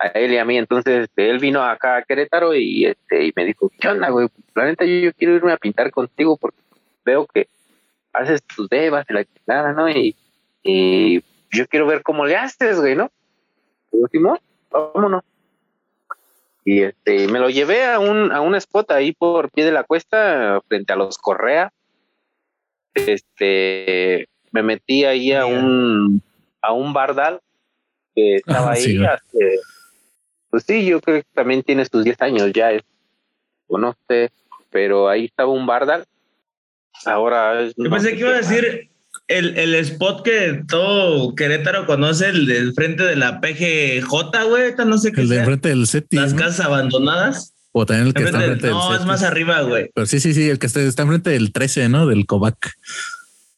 [0.00, 0.58] a él y a mí.
[0.58, 4.26] Entonces este, él vino acá a Querétaro y este y me dijo, ¿qué onda, güey?
[4.56, 6.58] La neta yo, yo quiero irme a pintar contigo porque
[7.04, 7.46] veo que
[8.12, 9.88] haces tus devas y la chingada, ¿no?
[9.88, 10.16] Y,
[10.70, 13.10] y yo quiero ver cómo le haces, güey, ¿no?
[13.90, 14.38] Último,
[14.70, 15.24] vámonos.
[16.62, 19.84] Y este, me lo llevé a un, a un spot ahí por pie de la
[19.84, 21.72] cuesta, frente a los Correa.
[22.92, 26.22] Este, me metí ahí a un,
[26.60, 27.40] a un bardal
[28.14, 29.08] que estaba Ah, ahí sí, güey.
[29.08, 29.60] hace,
[30.50, 32.82] pues sí, yo creo que también tienes tus 10 años ya, es,
[33.68, 34.30] o no sé,
[34.68, 36.04] pero ahí estaba un bardal.
[37.06, 38.90] Ahora es, Yo no pensé sé que iba a decir
[39.28, 44.74] el, el spot que todo Querétaro conoce, el del frente de la PGJ, güey.
[44.86, 45.44] No sé qué El de sea.
[45.44, 46.16] enfrente del SETI.
[46.16, 46.38] Las ¿no?
[46.40, 47.54] casas abandonadas.
[47.72, 49.90] O también el que está Enfrente del- del no, es más arriba, güey.
[49.94, 52.06] Pero sí, sí, sí, el que está, está enfrente del 13, ¿no?
[52.06, 52.72] Del Kovac.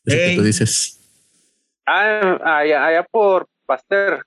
[0.04, 0.98] Ese que tú dices.
[1.86, 4.24] Ah, allá, allá por Pasteur.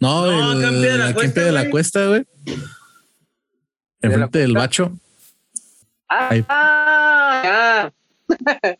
[0.00, 1.70] No, No, el, acá de la aquí en Cuesta, Pie de la güey.
[1.70, 2.24] Cuesta, güey.
[4.00, 4.58] Enfrente del Cuesta?
[4.64, 4.98] bacho.
[6.08, 6.44] Ah, Ahí.
[6.48, 8.76] ah, ya.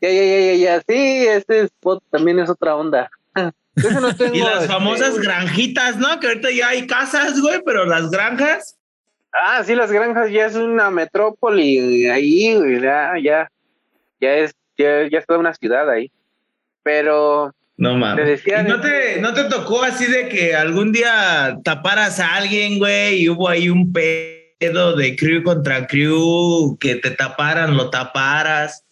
[0.00, 0.80] ya, ya, ya, ya, ya.
[0.86, 3.10] Sí, este spot también es otra onda.
[3.76, 6.18] Ese no tengo, Y las este, famosas granjitas, ¿no?
[6.20, 8.76] Que ahorita ya hay casas, güey, pero las granjas.
[9.32, 13.50] Ah, sí, las granjas ya es una metrópoli ahí, güey, ya, ya,
[14.20, 16.10] ya es, ya, ya es toda una ciudad ahí.
[16.82, 18.24] Pero No mames.
[18.24, 22.36] Te decía ¿Y no te, no te tocó así de que algún día taparas a
[22.36, 27.90] alguien, güey, y hubo ahí un pedo de crew contra crew, que te taparan, lo
[27.90, 28.84] taparas?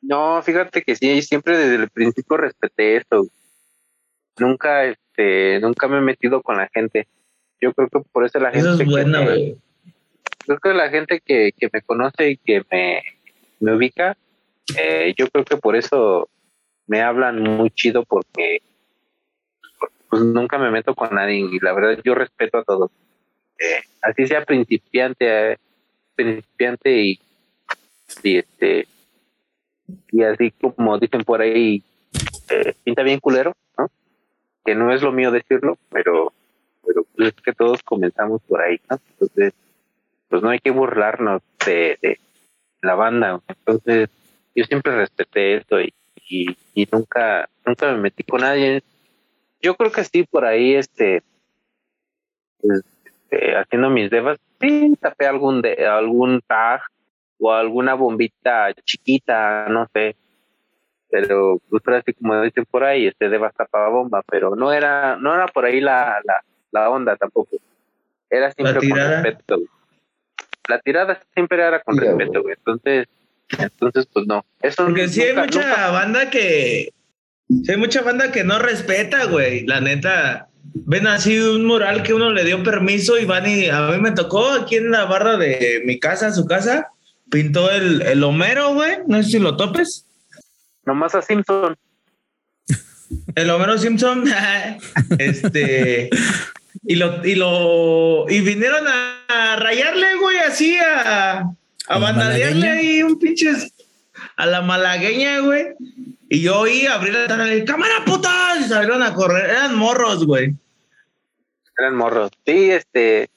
[0.00, 3.26] No, fíjate que sí, siempre desde el principio respeté esto.
[4.38, 7.08] Nunca, este, nunca me he metido con la gente.
[7.60, 9.56] Yo creo que por eso la gente Eso es que bueno, me- güey.
[10.46, 13.02] creo que la gente que, que me conoce y que me,
[13.60, 14.16] me ubica,
[14.78, 16.28] eh, yo creo que por eso
[16.86, 18.62] me hablan muy chido porque
[20.08, 22.90] pues nunca me meto con nadie y la verdad yo respeto a todos.
[23.58, 25.56] Eh, así sea principiante, eh,
[26.14, 27.20] principiante y,
[28.22, 28.86] y este
[30.10, 31.82] y así como dicen por ahí,
[32.50, 33.54] eh, pinta bien culero.
[34.64, 36.32] Que no es lo mío decirlo, pero
[36.86, 38.98] pero es que todos comenzamos por ahí, ¿no?
[39.12, 39.54] Entonces
[40.28, 42.18] pues no hay que burlarnos de, de
[42.82, 43.40] la banda.
[43.48, 44.10] Entonces,
[44.54, 45.94] yo siempre respeté esto y,
[46.28, 48.82] y, nunca, nunca me metí con nadie.
[49.60, 51.22] Yo creo que sí, por ahí, este,
[52.62, 56.82] este, haciendo mis devas, sí, tapé algún de, algún tag
[57.38, 60.16] o alguna bombita chiquita, no sé.
[61.10, 65.16] Pero, pues, ahora sí, como dicen por ahí, este devas tapaba bomba, pero no era,
[65.16, 67.56] no era por ahí la, la, la onda tampoco.
[68.28, 69.22] Era siempre con tirada.
[69.22, 69.56] respeto.
[69.56, 69.68] güey.
[70.68, 72.54] La tirada siempre era con respeto, güey.
[72.58, 73.06] Entonces,
[73.58, 74.44] entonces, pues no.
[74.60, 76.92] Eso Porque sí hay nunca- mucha nunca- banda que.
[77.64, 79.64] Sí hay mucha banda que no respeta, güey.
[79.66, 80.48] La neta.
[80.74, 83.68] Ven así un mural que uno le dio permiso y van y.
[83.70, 86.90] A mí me tocó aquí en la barra de mi casa, su casa.
[87.30, 88.98] Pintó el, el Homero, güey.
[89.06, 90.06] No sé si lo topes.
[90.84, 91.76] Nomás a Simpson.
[93.34, 94.24] El Homero Simpson.
[95.18, 96.10] este.
[96.84, 98.26] Y lo, y lo.
[98.28, 101.40] Y vinieron a, rayarle, güey, así a.
[101.40, 101.54] A
[101.86, 102.72] ¿A la vandalearle malagueña?
[102.72, 103.72] ahí un pinches.
[104.36, 105.66] A la malagueña, güey.
[106.28, 108.60] Y yo oí abrir la ventana y le dije, ¡cámara putas!
[108.60, 109.50] Y salieron a correr.
[109.50, 110.54] Eran morros, güey.
[111.78, 112.30] Eran morros.
[112.44, 113.30] Sí, este.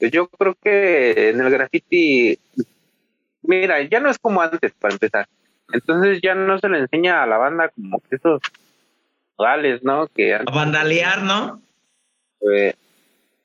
[0.00, 2.38] Yo creo que en el graffiti.
[3.46, 5.26] Mira, ya no es como antes, para empezar.
[5.72, 8.40] Entonces ya no se le enseña a la banda como que esos
[9.38, 10.06] modales, ¿no?
[10.08, 11.60] Que A vandalear, ¿no?
[12.52, 12.74] Eh,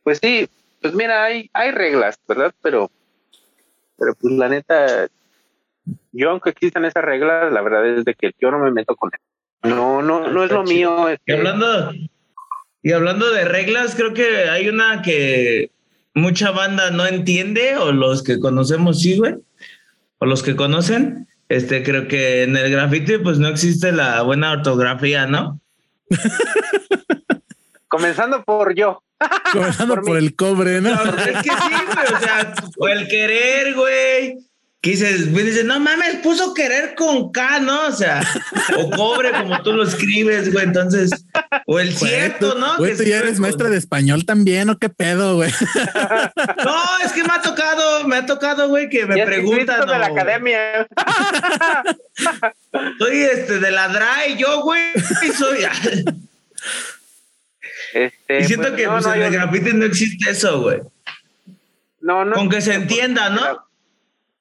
[0.04, 0.48] pues sí,
[0.82, 2.54] pues mira, hay, hay reglas, ¿verdad?
[2.62, 2.92] Pero,
[3.98, 5.08] pero pues la neta,
[6.12, 9.10] yo aunque existan esas reglas, la verdad es de que yo no me meto con
[9.14, 9.20] él.
[9.70, 11.10] No, no, no es lo mío.
[11.10, 11.92] Y este, hablando,
[12.82, 15.72] y hablando de reglas, creo que hay una que
[16.14, 19.36] mucha banda no entiende, o los que conocemos sí, güey,
[20.22, 21.28] o los que conocen.
[21.50, 25.60] Este, creo que en el graffiti, pues no existe la buena ortografía, ¿no?
[27.90, 29.04] comenzando por yo.
[29.52, 30.96] Comenzando por, el cobre, ¿no?
[30.96, 32.14] no es que sí, güey.
[32.14, 34.51] O sea, o el querer, güey
[34.82, 37.86] que dices, dices, no mames, puso querer con K, ¿no?
[37.86, 38.24] O sea,
[38.80, 40.66] o cobre como tú lo escribes, güey.
[40.66, 41.12] Entonces,
[41.68, 42.78] o el cierto, ¿no?
[42.78, 45.52] Güey, tú ya eres maestra de español también, ¿o qué pedo, güey?
[46.66, 49.86] No, es que me ha tocado, me ha tocado, güey, que me preguntan.
[49.88, 50.88] de la academia.
[52.98, 54.82] Soy este de la DRAE, yo, güey,
[55.38, 55.60] soy.
[57.94, 60.80] Este, y siento que pues, en el graffiti no existe eso, güey.
[62.00, 62.36] No, no.
[62.36, 63.66] Con que se entienda, ¿no?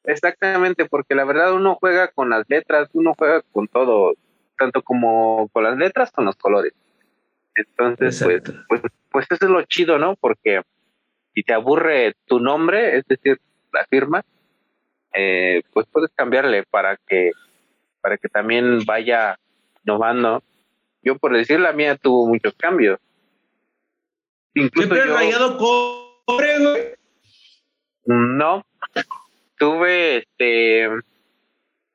[0.04, 4.14] Exactamente, porque la verdad uno juega con las letras, uno juega con todo,
[4.58, 6.72] tanto como con las letras, con los colores.
[7.54, 10.16] Entonces, pues, pues, pues, eso es lo chido, ¿no?
[10.16, 10.62] Porque
[11.34, 13.40] si te aburre tu nombre, es decir,
[13.72, 14.24] la firma,
[15.12, 17.32] eh, pues puedes cambiarle para que,
[18.00, 19.38] para que también vaya
[19.84, 20.42] innovando.
[21.02, 22.98] Yo por decir la mía tuvo muchos cambios.
[24.54, 26.96] Incluso ¿Siempre rayado cobre,
[28.04, 28.64] No,
[29.60, 30.88] tuve este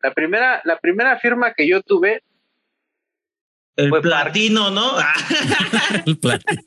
[0.04, 2.22] la primera la primera firma que yo tuve
[3.76, 4.92] el platino, ¿no?
[6.06, 6.62] el platino.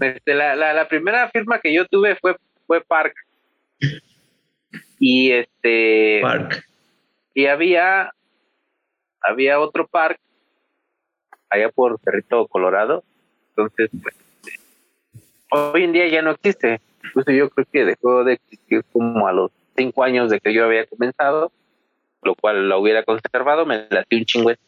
[0.00, 2.36] Este, la, la, la, primera firma que yo tuve fue
[2.66, 3.14] fue Park.
[4.98, 6.64] Y este Park.
[7.34, 8.10] y había
[9.20, 10.18] había otro park
[11.50, 13.04] allá por Cerrito Colorado.
[13.50, 14.14] Entonces pues,
[15.50, 19.32] hoy en día ya no existe incluso yo creo que dejó de existir como a
[19.32, 21.52] los cinco años de que yo había comenzado,
[22.22, 24.58] lo cual la hubiera conservado, me latí un chingüe.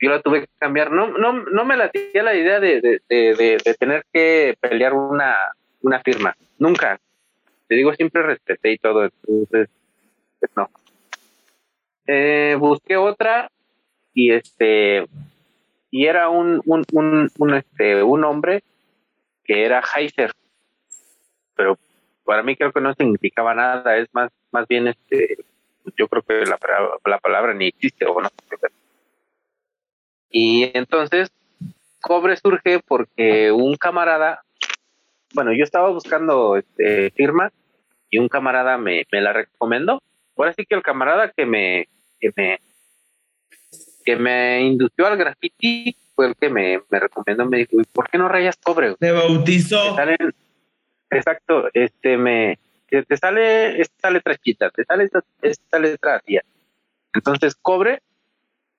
[0.00, 3.74] Yo la tuve que cambiar, no, no, no me latía la idea de, de, de,
[3.78, 5.36] tener que pelear una,
[5.82, 7.00] una firma, nunca.
[7.66, 9.68] Te digo, siempre respeté y todo, entonces,
[10.38, 10.70] pues no.
[12.06, 13.50] Eh, busqué otra
[14.14, 15.04] y este
[15.90, 18.62] y era un, un, un este un hombre
[19.48, 20.32] que era Heiser,
[21.56, 21.78] pero
[22.22, 25.38] para mí creo que no significaba nada, es más, más bien este,
[25.96, 26.58] yo creo que la,
[27.06, 28.28] la palabra ni existe o no.
[30.30, 31.30] Y entonces,
[32.02, 34.42] Cobre surge porque un camarada,
[35.32, 37.50] bueno, yo estaba buscando este, firma
[38.10, 40.02] y un camarada me, me la recomendó.
[40.36, 41.88] Ahora sí que el camarada que me,
[42.20, 42.60] que me,
[44.04, 48.18] que me indució al graffiti fue el que me, me recomendó, me dijo, ¿por qué
[48.18, 48.96] no rayas cobre?
[48.98, 49.96] Te bautizó.
[51.10, 52.58] exacto, este me
[52.90, 56.42] te sale esta letra chita, te sale esta, esta letra tía.
[57.14, 58.02] Entonces, cobre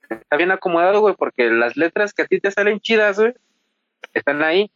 [0.09, 3.33] está bien acomodado, güey, porque las letras que a ti te salen chidas, güey,
[4.13, 4.69] están ahí.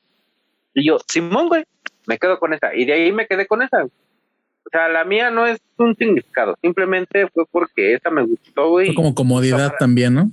[0.73, 1.65] Y yo, Simón, güey,
[2.07, 2.73] me quedo con esa.
[2.73, 3.83] Y de ahí me quedé con esa.
[3.83, 8.85] O sea, la mía no es un significado, simplemente fue porque esa me gustó, güey.
[8.87, 10.31] Fue como comodidad también, ¿no?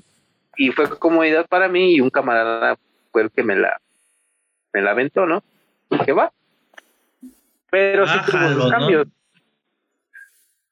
[0.61, 2.77] Y fue comodidad para mí y un camarada
[3.11, 3.81] fue el que me la
[4.75, 5.43] me la aventó, ¿no?
[6.05, 6.31] Que va.
[7.71, 9.07] Pero sí tuvo sus cambios.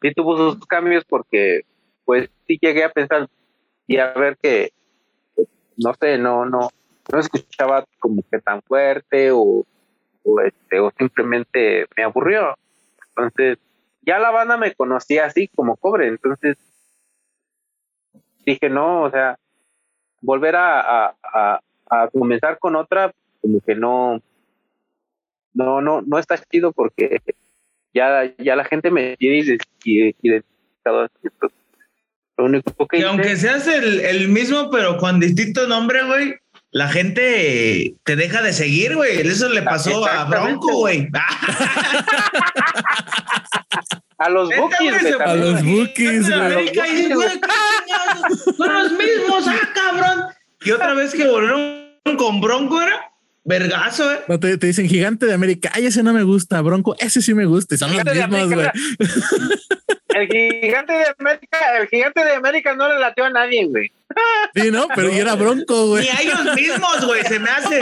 [0.02, 1.62] Sí tuvo sus cambios porque
[2.04, 3.30] pues sí llegué a pensar
[3.86, 4.72] y a ver que
[5.78, 6.68] no sé, no no
[7.10, 9.64] no escuchaba como que tan fuerte o
[10.22, 12.58] o este o simplemente me aburrió.
[13.08, 13.56] Entonces,
[14.02, 16.58] ya la banda me conocía así como cobre, entonces
[18.44, 19.38] dije, no, o sea,
[20.20, 21.60] volver a, a,
[21.90, 24.20] a, comenzar con otra, como que no,
[25.54, 27.20] no, no, no está chido porque
[27.94, 29.58] ya, ya la gente me quiere
[30.22, 31.08] identificado.
[32.36, 36.36] Lo único que, aunque seas el, el mismo, pero con distinto nombre, güey,
[36.70, 39.18] la gente te deja de seguir, güey.
[39.18, 41.08] Eso le pasó a Bronco, güey.
[44.18, 47.40] a los bookies, A los bookies, güey.
[48.56, 50.24] Son los mismos, ah, cabrón.
[50.62, 53.12] Y otra vez que volvieron con Bronco era
[53.44, 54.20] vergazo, eh.
[54.28, 55.70] No, te, dicen gigante de América.
[55.72, 56.60] Ay, ese no me gusta.
[56.60, 57.76] Bronco, ese sí me gusta.
[57.76, 58.66] son los mismos, güey.
[60.18, 63.92] El gigante de América, el gigante de América no le lateó a nadie, güey.
[64.54, 66.04] Sí, no, pero y era bronco, güey.
[66.04, 67.80] Ni a ellos mismos, güey, se me hace.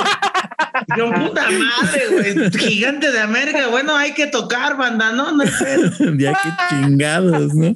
[0.97, 2.51] Yo, puta madre, güey.
[2.51, 5.33] Gigante de América, bueno, hay que tocar, banda, ¿no?
[5.33, 5.79] No sé.
[6.19, 7.75] ya qué chingados, ¿no?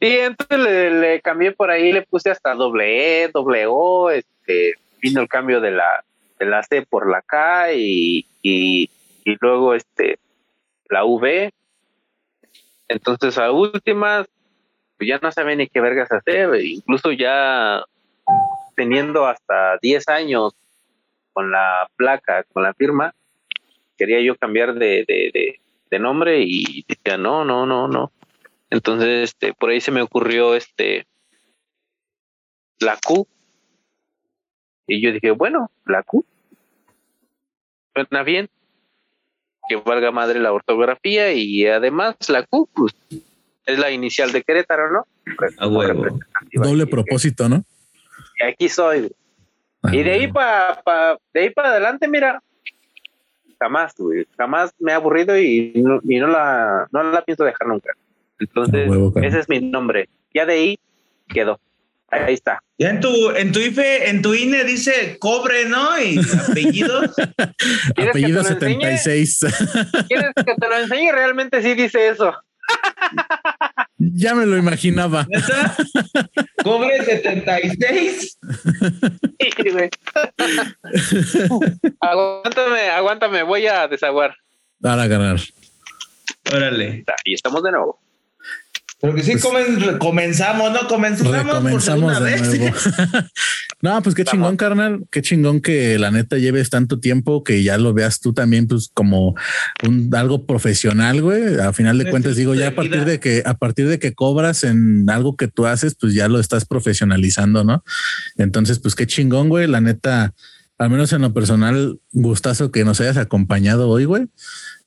[0.00, 4.74] Sí, entonces le, le, cambié por ahí, le puse hasta doble E, doble O, este,
[5.00, 6.04] vino el cambio de la,
[6.38, 8.88] de la C por la K y, y,
[9.24, 10.18] y luego este
[10.90, 11.52] la V.
[12.90, 14.26] Entonces a últimas
[14.98, 17.82] pues ya no sabía ni qué vergas hacer, incluso ya
[18.76, 20.54] teniendo hasta 10 años
[21.32, 23.14] con la placa, con la firma,
[23.96, 28.12] quería yo cambiar de, de, nombre y decía, no, no, no, no.
[28.68, 31.06] Entonces, este, por ahí se me ocurrió este
[32.80, 33.26] la Q.
[34.86, 36.24] Y yo dije, bueno, la Q.
[37.94, 38.50] Suena bien.
[39.70, 42.92] Que valga madre la ortografía y además la Q, pues,
[43.64, 45.06] es la inicial de Querétaro, ¿no?
[45.38, 46.18] Pues, A huevo.
[46.52, 47.62] Doble propósito, ¿no?
[48.40, 49.12] Y aquí soy.
[49.84, 52.42] Ah, Y de ahí para pa, de ahí para adelante, mira,
[53.60, 57.68] jamás, güey, jamás me he aburrido y no, y no la no la pienso dejar
[57.68, 57.92] nunca.
[58.40, 60.08] Entonces, huevo, ese es mi nombre.
[60.34, 60.78] Ya de ahí
[61.28, 61.60] quedó.
[62.10, 62.60] Ahí está.
[62.78, 66.00] Ya en tu, en tu IFE, en tu INE dice cobre, ¿no?
[66.00, 67.00] Y apellido.
[67.94, 68.98] ¿Quieres que Apellido te lo enseñe?
[68.98, 69.38] 76.
[70.08, 71.12] ¿Quieres que te lo enseñe?
[71.12, 72.34] Realmente sí dice eso.
[73.98, 75.26] ya me lo imaginaba.
[75.28, 75.76] ¿Neta?
[76.64, 78.38] Cobre 76.
[79.40, 79.90] Sí, güey.
[82.00, 84.34] aguántame, aguántame, voy a desaguar.
[84.80, 85.38] Para ganar.
[86.52, 87.04] Órale.
[87.24, 88.00] Y estamos de nuevo.
[89.00, 90.86] Pero que sí comen- comenzamos, ¿no?
[90.86, 92.58] Comenzamos, por segunda de vez.
[92.58, 92.76] nuevo.
[93.82, 94.32] no, pues qué Vamos.
[94.32, 95.06] chingón, carnal.
[95.10, 98.90] Qué chingón que la neta lleves tanto tiempo que ya lo veas tú también, pues
[98.92, 99.34] como
[99.86, 101.58] un algo profesional, güey.
[101.60, 104.64] A final de cuentas, digo, ya a partir de que, a partir de que cobras
[104.64, 107.82] en algo que tú haces, pues ya lo estás profesionalizando, ¿no?
[108.36, 109.66] Entonces, pues qué chingón, güey.
[109.66, 110.34] La neta,
[110.76, 114.26] al menos en lo personal, gustazo que nos hayas acompañado hoy, güey.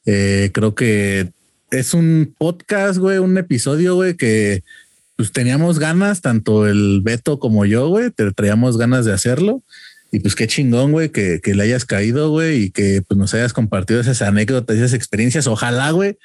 [0.06, 1.32] Eh, creo que
[1.80, 4.64] es un podcast, güey, un episodio, güey, que
[5.16, 9.62] pues teníamos ganas, tanto el Beto como yo, güey, te traíamos ganas de hacerlo.
[10.12, 13.34] Y pues qué chingón, güey, que, que le hayas caído, güey, y que pues nos
[13.34, 15.48] hayas compartido esas anécdotas, esas experiencias.
[15.48, 16.18] Ojalá, güey,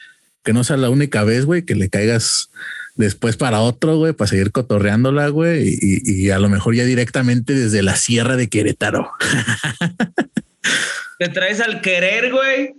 [0.45, 2.51] que no sea la única vez, güey, que le caigas
[2.97, 6.85] después para otro, güey, para seguir cotorreándola, güey, y, y- y a lo mejor ya
[6.85, 9.11] directamente desde la sierra de Querétaro.
[11.19, 12.75] Te traes al querer, güey.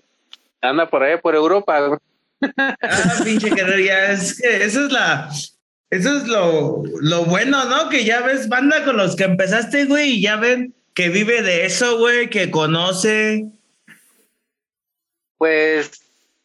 [0.61, 1.97] Anda por ahí, por Europa.
[2.57, 5.29] Ah, pinche querer, ya es que eso es la.
[5.89, 7.89] Eso es lo, lo bueno, ¿no?
[7.89, 11.65] Que ya ves banda con los que empezaste, güey, y ya ven que vive de
[11.65, 13.47] eso, güey, que conoce.
[15.37, 15.91] Pues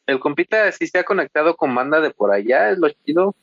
[0.07, 3.34] el compita sí se ha conectado con banda de por allá, es lo chido.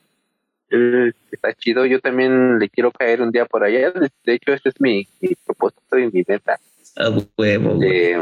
[0.69, 3.91] Eh, está chido, yo también le quiero caer un día por allá.
[3.91, 6.59] De hecho, este es mi, mi propósito y mi meta.
[6.95, 8.15] A huevo, güey.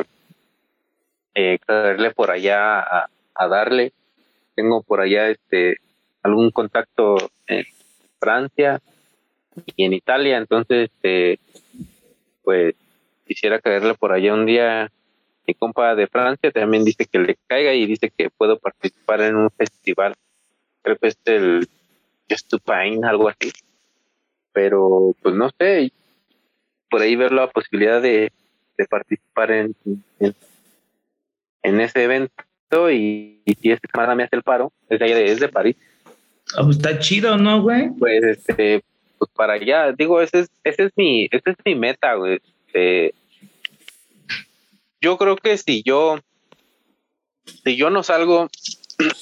[1.36, 3.94] eh, caerle por allá a, a darle.
[4.60, 5.78] Tengo por allá este
[6.22, 7.16] algún contacto
[7.48, 7.64] en
[8.20, 8.82] Francia
[9.78, 11.40] y en Italia, entonces este,
[12.44, 12.76] pues
[13.26, 14.92] quisiera caerle por allá un día.
[15.48, 19.38] Mi compa de Francia también dice que le caiga y dice que puedo participar en
[19.38, 20.14] un festival.
[20.82, 21.66] Creo que es el
[22.30, 23.54] Just to Pain, algo así.
[24.52, 25.94] Pero pues no sé,
[26.90, 28.34] por ahí ver la posibilidad de,
[28.78, 29.74] de participar en,
[30.20, 30.36] en,
[31.64, 32.44] en ese evento
[32.92, 35.50] y, y si este camarada me hace el paro, es de, ahí de- es de
[35.50, 35.76] París,
[36.56, 37.90] Ah, pues está chido, ¿no, güey?
[38.00, 38.84] pues este
[39.20, 42.40] pues para allá, digo, ese es, ese es mi, ese es mi meta, güey.
[42.68, 43.14] Este,
[45.02, 46.20] yo creo que si yo
[47.64, 48.50] si yo no salgo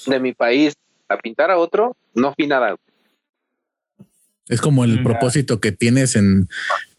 [0.05, 0.73] de mi país
[1.09, 2.67] a pintar a otro, no fui nada.
[2.71, 4.07] güey.
[4.47, 5.03] Es como el Ya.
[5.03, 6.47] propósito que tienes en,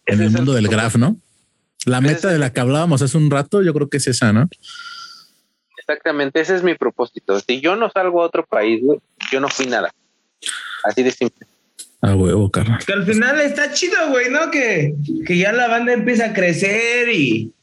[0.07, 1.16] el mundo del graph, ¿no?
[1.86, 4.49] La meta de la que hablábamos hace un rato, yo creo que es esa, ¿no?
[5.89, 7.41] Exactamente, ese es mi propósito.
[7.41, 9.01] Si yo no salgo a otro país, güey,
[9.32, 9.91] yo no fui nada.
[10.84, 11.47] Así de simple.
[12.03, 12.84] A huevo, carnal.
[12.84, 14.51] Que al final está chido, güey, ¿no?
[14.51, 14.95] Que,
[15.26, 17.55] que ya la banda empieza a crecer y,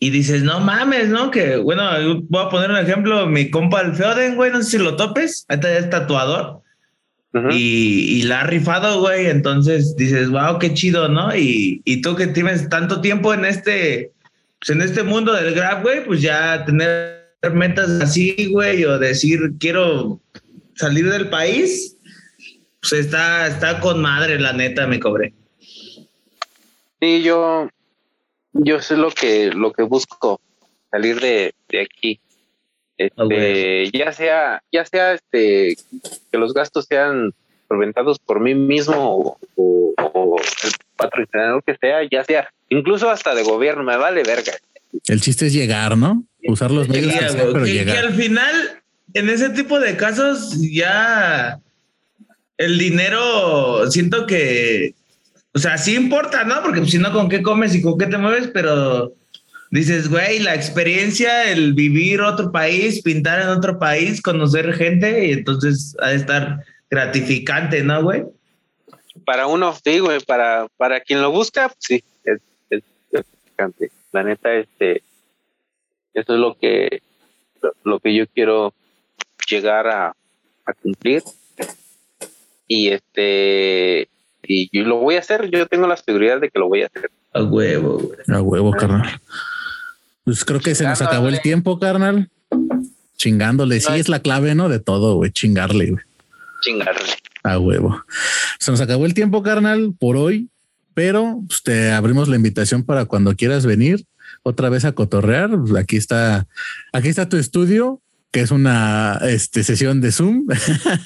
[0.00, 1.30] y dices, no mames, ¿no?
[1.30, 1.88] Que, bueno,
[2.28, 5.46] voy a poner un ejemplo, mi compa el Feoden, güey, no sé si lo topes,
[5.48, 6.62] ahorita ya es tatuador
[7.50, 11.36] y, y la ha rifado, güey, entonces dices, wow, qué chido, ¿no?
[11.36, 14.10] Y, y tú que tienes tanto tiempo en este,
[14.58, 17.15] pues en este mundo del grab, güey, pues ya tener
[17.54, 20.20] metas así, güey, o decir, quiero
[20.74, 21.96] salir del país,
[22.80, 25.32] pues está, está con madre, la neta, me cobré.
[27.00, 27.68] Sí, yo,
[28.52, 30.40] yo sé lo que, lo que busco,
[30.90, 32.20] salir de, de aquí.
[32.98, 33.90] Este, güey.
[33.90, 35.76] ya sea, ya sea este,
[36.32, 37.32] que los gastos sean
[37.68, 43.34] solventados por mí mismo o, o- o el patrocinador que sea, ya sea, incluso hasta
[43.34, 44.52] de gobierno, me vale verga.
[45.06, 46.24] El chiste es llegar, ¿no?
[46.48, 48.06] Usar los medios que sea, pero que, que llegar.
[48.06, 48.82] al final,
[49.14, 51.60] en ese tipo de casos, ya
[52.56, 54.94] el dinero, siento que,
[55.52, 56.62] o sea, sí importa, ¿no?
[56.62, 58.48] Porque pues, si no, ¿con qué comes y con qué te mueves?
[58.52, 59.12] Pero
[59.70, 65.32] dices, güey, la experiencia, el vivir otro país, pintar en otro país, conocer gente, y
[65.32, 68.24] entonces ha de estar gratificante, ¿no, güey?
[69.24, 72.38] Para uno, sí, güey, para, para quien lo busca, pues sí, es,
[72.70, 73.90] es gratificante.
[74.16, 75.02] La neta, este,
[76.14, 77.02] eso es lo que,
[77.84, 78.72] lo, que yo quiero
[79.46, 80.16] llegar a,
[80.64, 81.22] a cumplir.
[82.66, 84.08] Y este,
[84.42, 85.50] y yo lo voy a hacer.
[85.50, 87.10] Yo tengo la seguridad de que lo voy a hacer.
[87.34, 88.18] A huevo, güey.
[88.34, 89.20] A huevo, carnal.
[90.24, 92.30] Pues creo que se nos acabó el tiempo, carnal.
[93.18, 93.80] Chingándole.
[93.80, 94.70] Sí, es la clave, ¿no?
[94.70, 95.30] De todo, güey.
[95.30, 96.04] Chingarle, güey.
[96.62, 97.10] Chingarle.
[97.42, 98.02] A huevo.
[98.58, 100.48] Se nos acabó el tiempo, carnal, por hoy,
[100.96, 104.06] pero pues, te abrimos la invitación para cuando quieras venir
[104.42, 105.50] otra vez a cotorrear.
[105.78, 106.46] Aquí está,
[106.90, 108.00] aquí está tu estudio,
[108.32, 110.46] que es una este, sesión de Zoom.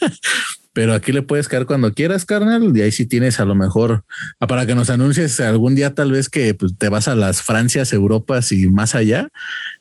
[0.73, 2.77] Pero aquí le puedes caer cuando quieras, carnal.
[2.77, 4.05] Y ahí sí tienes a lo mejor
[4.39, 7.43] ah, para que nos anuncies algún día, tal vez que pues, te vas a las
[7.43, 9.29] Francias, Europas y más allá.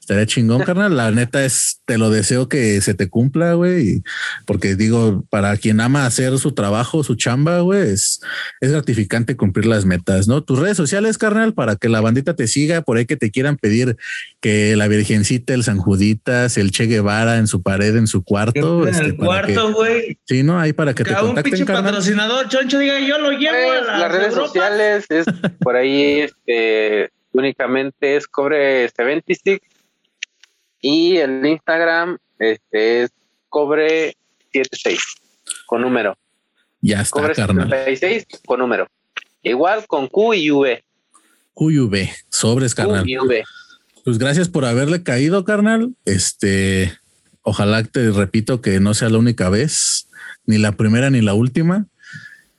[0.09, 0.97] Estaría chingón, carnal.
[0.97, 4.01] La neta es, te lo deseo que se te cumpla, güey.
[4.47, 8.19] Porque digo, para quien ama hacer su trabajo, su chamba, güey, es,
[8.59, 10.43] es gratificante cumplir las metas, ¿no?
[10.43, 13.57] Tus redes sociales, carnal, para que la bandita te siga, por ahí que te quieran
[13.57, 13.97] pedir
[14.41, 18.87] que la Virgencita, el San Juditas, el Che Guevara en su pared, en su cuarto.
[18.87, 20.17] en este, el que- cuarto, güey.
[20.25, 20.59] Sí, ¿no?
[20.59, 21.83] Ahí para que te a un contacten, pinche carnal.
[21.85, 25.25] patrocinador, choncho, diga, yo lo llevo Pues, a las, las redes sociales es
[25.59, 29.59] por ahí este únicamente es cobre 76
[30.81, 33.11] y el Instagram este es
[33.49, 34.15] cobre
[34.53, 34.99] 76
[35.65, 36.17] con número
[36.81, 37.69] Ya está, cobre carnal.
[37.69, 38.87] 76 con número
[39.43, 40.83] igual con Q y V
[41.55, 43.09] QV, sobres, Q carnal.
[43.09, 43.43] y V
[44.05, 45.93] Pues gracias por haberle caído, carnal.
[46.05, 46.97] Este,
[47.41, 50.07] ojalá te repito que no sea la única vez,
[50.45, 51.85] ni la primera ni la última,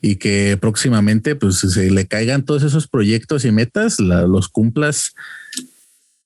[0.02, 5.14] y que próximamente pues se le caigan todos esos proyectos y metas, la- los cumplas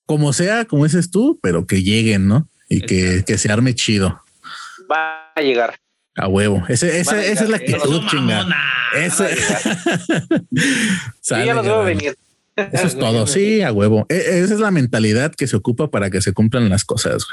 [0.07, 2.49] como sea, como dices tú, pero que lleguen, ¿no?
[2.69, 4.21] Y que, que se arme chido.
[4.91, 5.79] va a llegar
[6.17, 6.63] A huevo.
[6.69, 8.37] Ese, ese- esa es la actitud, Eso, chinga.
[8.39, 8.57] mamona.
[8.97, 9.37] Ese-
[11.21, 12.17] Sale, ya los veo venir
[12.57, 13.27] Eso es todo.
[13.27, 14.07] Sí, a huevo.
[14.09, 17.25] E- Esa es la mentalidad que se ocupa para que se cumplan las cosas.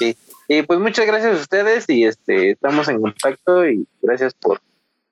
[0.00, 0.16] güey.
[0.48, 4.60] y pues muchas gracias a ustedes y este estamos en contacto y gracias por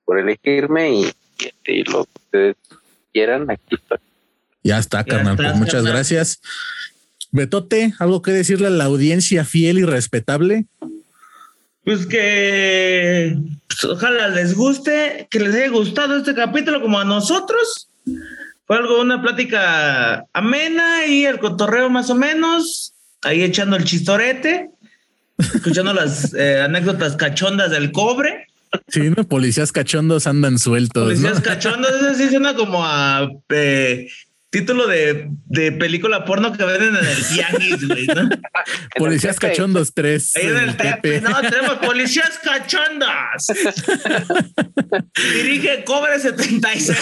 [0.05, 2.57] por elegirme y, y, este, y lo que ustedes
[3.13, 3.99] quieran aquí estoy.
[4.65, 5.37] Ya está, Ya carnal.
[5.37, 5.93] Pues muchas carnal.
[5.93, 6.41] gracias.
[7.33, 10.67] Betote, algo que decirle a la audiencia fiel y respetable.
[11.83, 17.89] Pues que pues, ojalá les guste, que les haya gustado este capítulo como a nosotros.
[18.67, 24.71] Fue algo, una plática amena y el cotorreo más o menos, ahí echando el chistorete,
[25.39, 28.47] escuchando las eh, anécdotas cachondas del cobre.
[28.89, 29.25] Sí, ¿no?
[29.25, 31.05] Policías cachondos andan sueltos.
[31.05, 31.43] Policías ¿no?
[31.43, 34.09] cachondos, eso sí suena como a eh,
[34.53, 38.29] título de, de película porno que venden en el tianguis, güey, ¿no?
[38.97, 40.37] Policías cachondos tres.
[40.37, 41.21] Ahí en el Tepe.
[41.21, 43.47] Tepe, no, tenemos policías cachondas.
[45.35, 46.99] Dirige Cobre 76.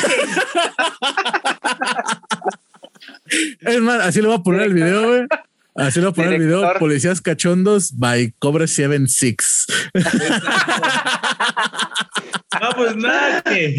[3.61, 5.27] Es más, así le voy a poner el video, güey.
[5.77, 6.79] Así a poner el video.
[6.79, 9.67] Policías cachondos by Cobra 76.
[12.61, 13.77] No, pues nada, que,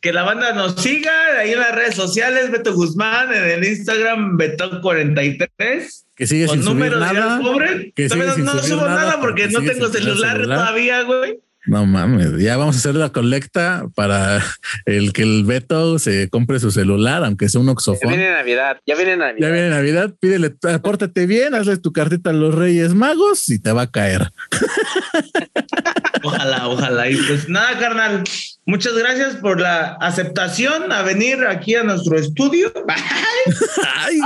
[0.00, 4.38] que la banda nos siga ahí en las redes sociales, Beto Guzmán, en el Instagram,
[4.38, 6.04] Beto43.
[6.16, 7.40] Que sigue Con sin subir número de nada.
[7.40, 7.92] cobre.
[7.94, 10.42] que sigue sin no, no subir subo nada porque no tengo sin celular.
[10.42, 11.38] todavía, güey.
[11.66, 14.42] No mames, ya vamos a hacer la colecta para
[14.84, 18.10] el que el Beto se compre su celular, aunque sea un Ya oxofón.
[18.10, 19.48] viene Navidad, ya viene Navidad.
[19.48, 23.72] Ya viene Navidad, pídele, apórtate bien, hazle tu cartita a los Reyes Magos y te
[23.72, 24.30] va a caer.
[26.22, 27.10] Ojalá, ojalá.
[27.10, 28.24] Y pues nada, carnal.
[28.66, 32.72] Muchas gracias por la aceptación a venir aquí a nuestro estudio
[33.98, 34.18] Ay,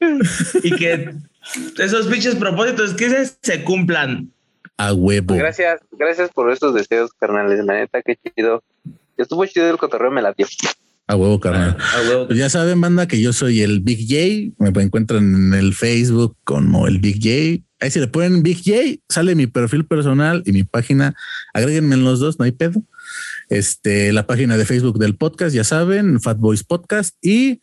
[0.00, 0.20] güey.
[0.62, 1.12] y que
[1.78, 4.30] esos pinches propósitos que hice se cumplan.
[4.82, 5.36] A huevo.
[5.36, 7.64] Gracias, gracias por estos deseos, carnales.
[7.64, 8.64] La neta, qué chido.
[9.16, 10.44] Estuvo chido el cotorreo, me latió.
[11.06, 11.76] A huevo, carnal.
[11.78, 12.26] A huevo.
[12.26, 14.52] Pues ya saben, banda, que yo soy el Big J.
[14.58, 17.64] Me encuentran en el Facebook como el Big J.
[17.78, 21.14] Ahí si le ponen Big J, sale mi perfil personal y mi página.
[21.54, 22.82] Agréguenme en los dos, no hay pedo.
[23.50, 27.60] Este, la página de Facebook del podcast, ya saben, Fat Boys Podcast y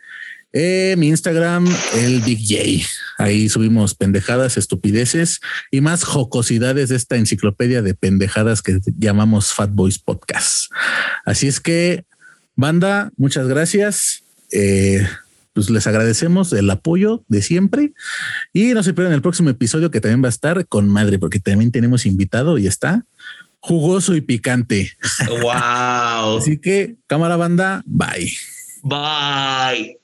[0.51, 2.87] eh, mi Instagram, el Big J.
[3.17, 5.39] Ahí subimos pendejadas, estupideces
[5.71, 10.71] y más jocosidades de esta enciclopedia de pendejadas que llamamos Fat Boys Podcast.
[11.25, 12.05] Así es que,
[12.55, 14.23] banda, muchas gracias.
[14.51, 15.05] Eh,
[15.53, 17.93] pues les agradecemos el apoyo de siempre
[18.53, 21.39] y no se pierdan el próximo episodio que también va a estar con madre, porque
[21.39, 23.05] también tenemos invitado y está
[23.59, 24.93] jugoso y picante.
[25.41, 26.37] Wow.
[26.39, 28.31] Así que, cámara banda, bye.
[28.83, 29.98] Bye.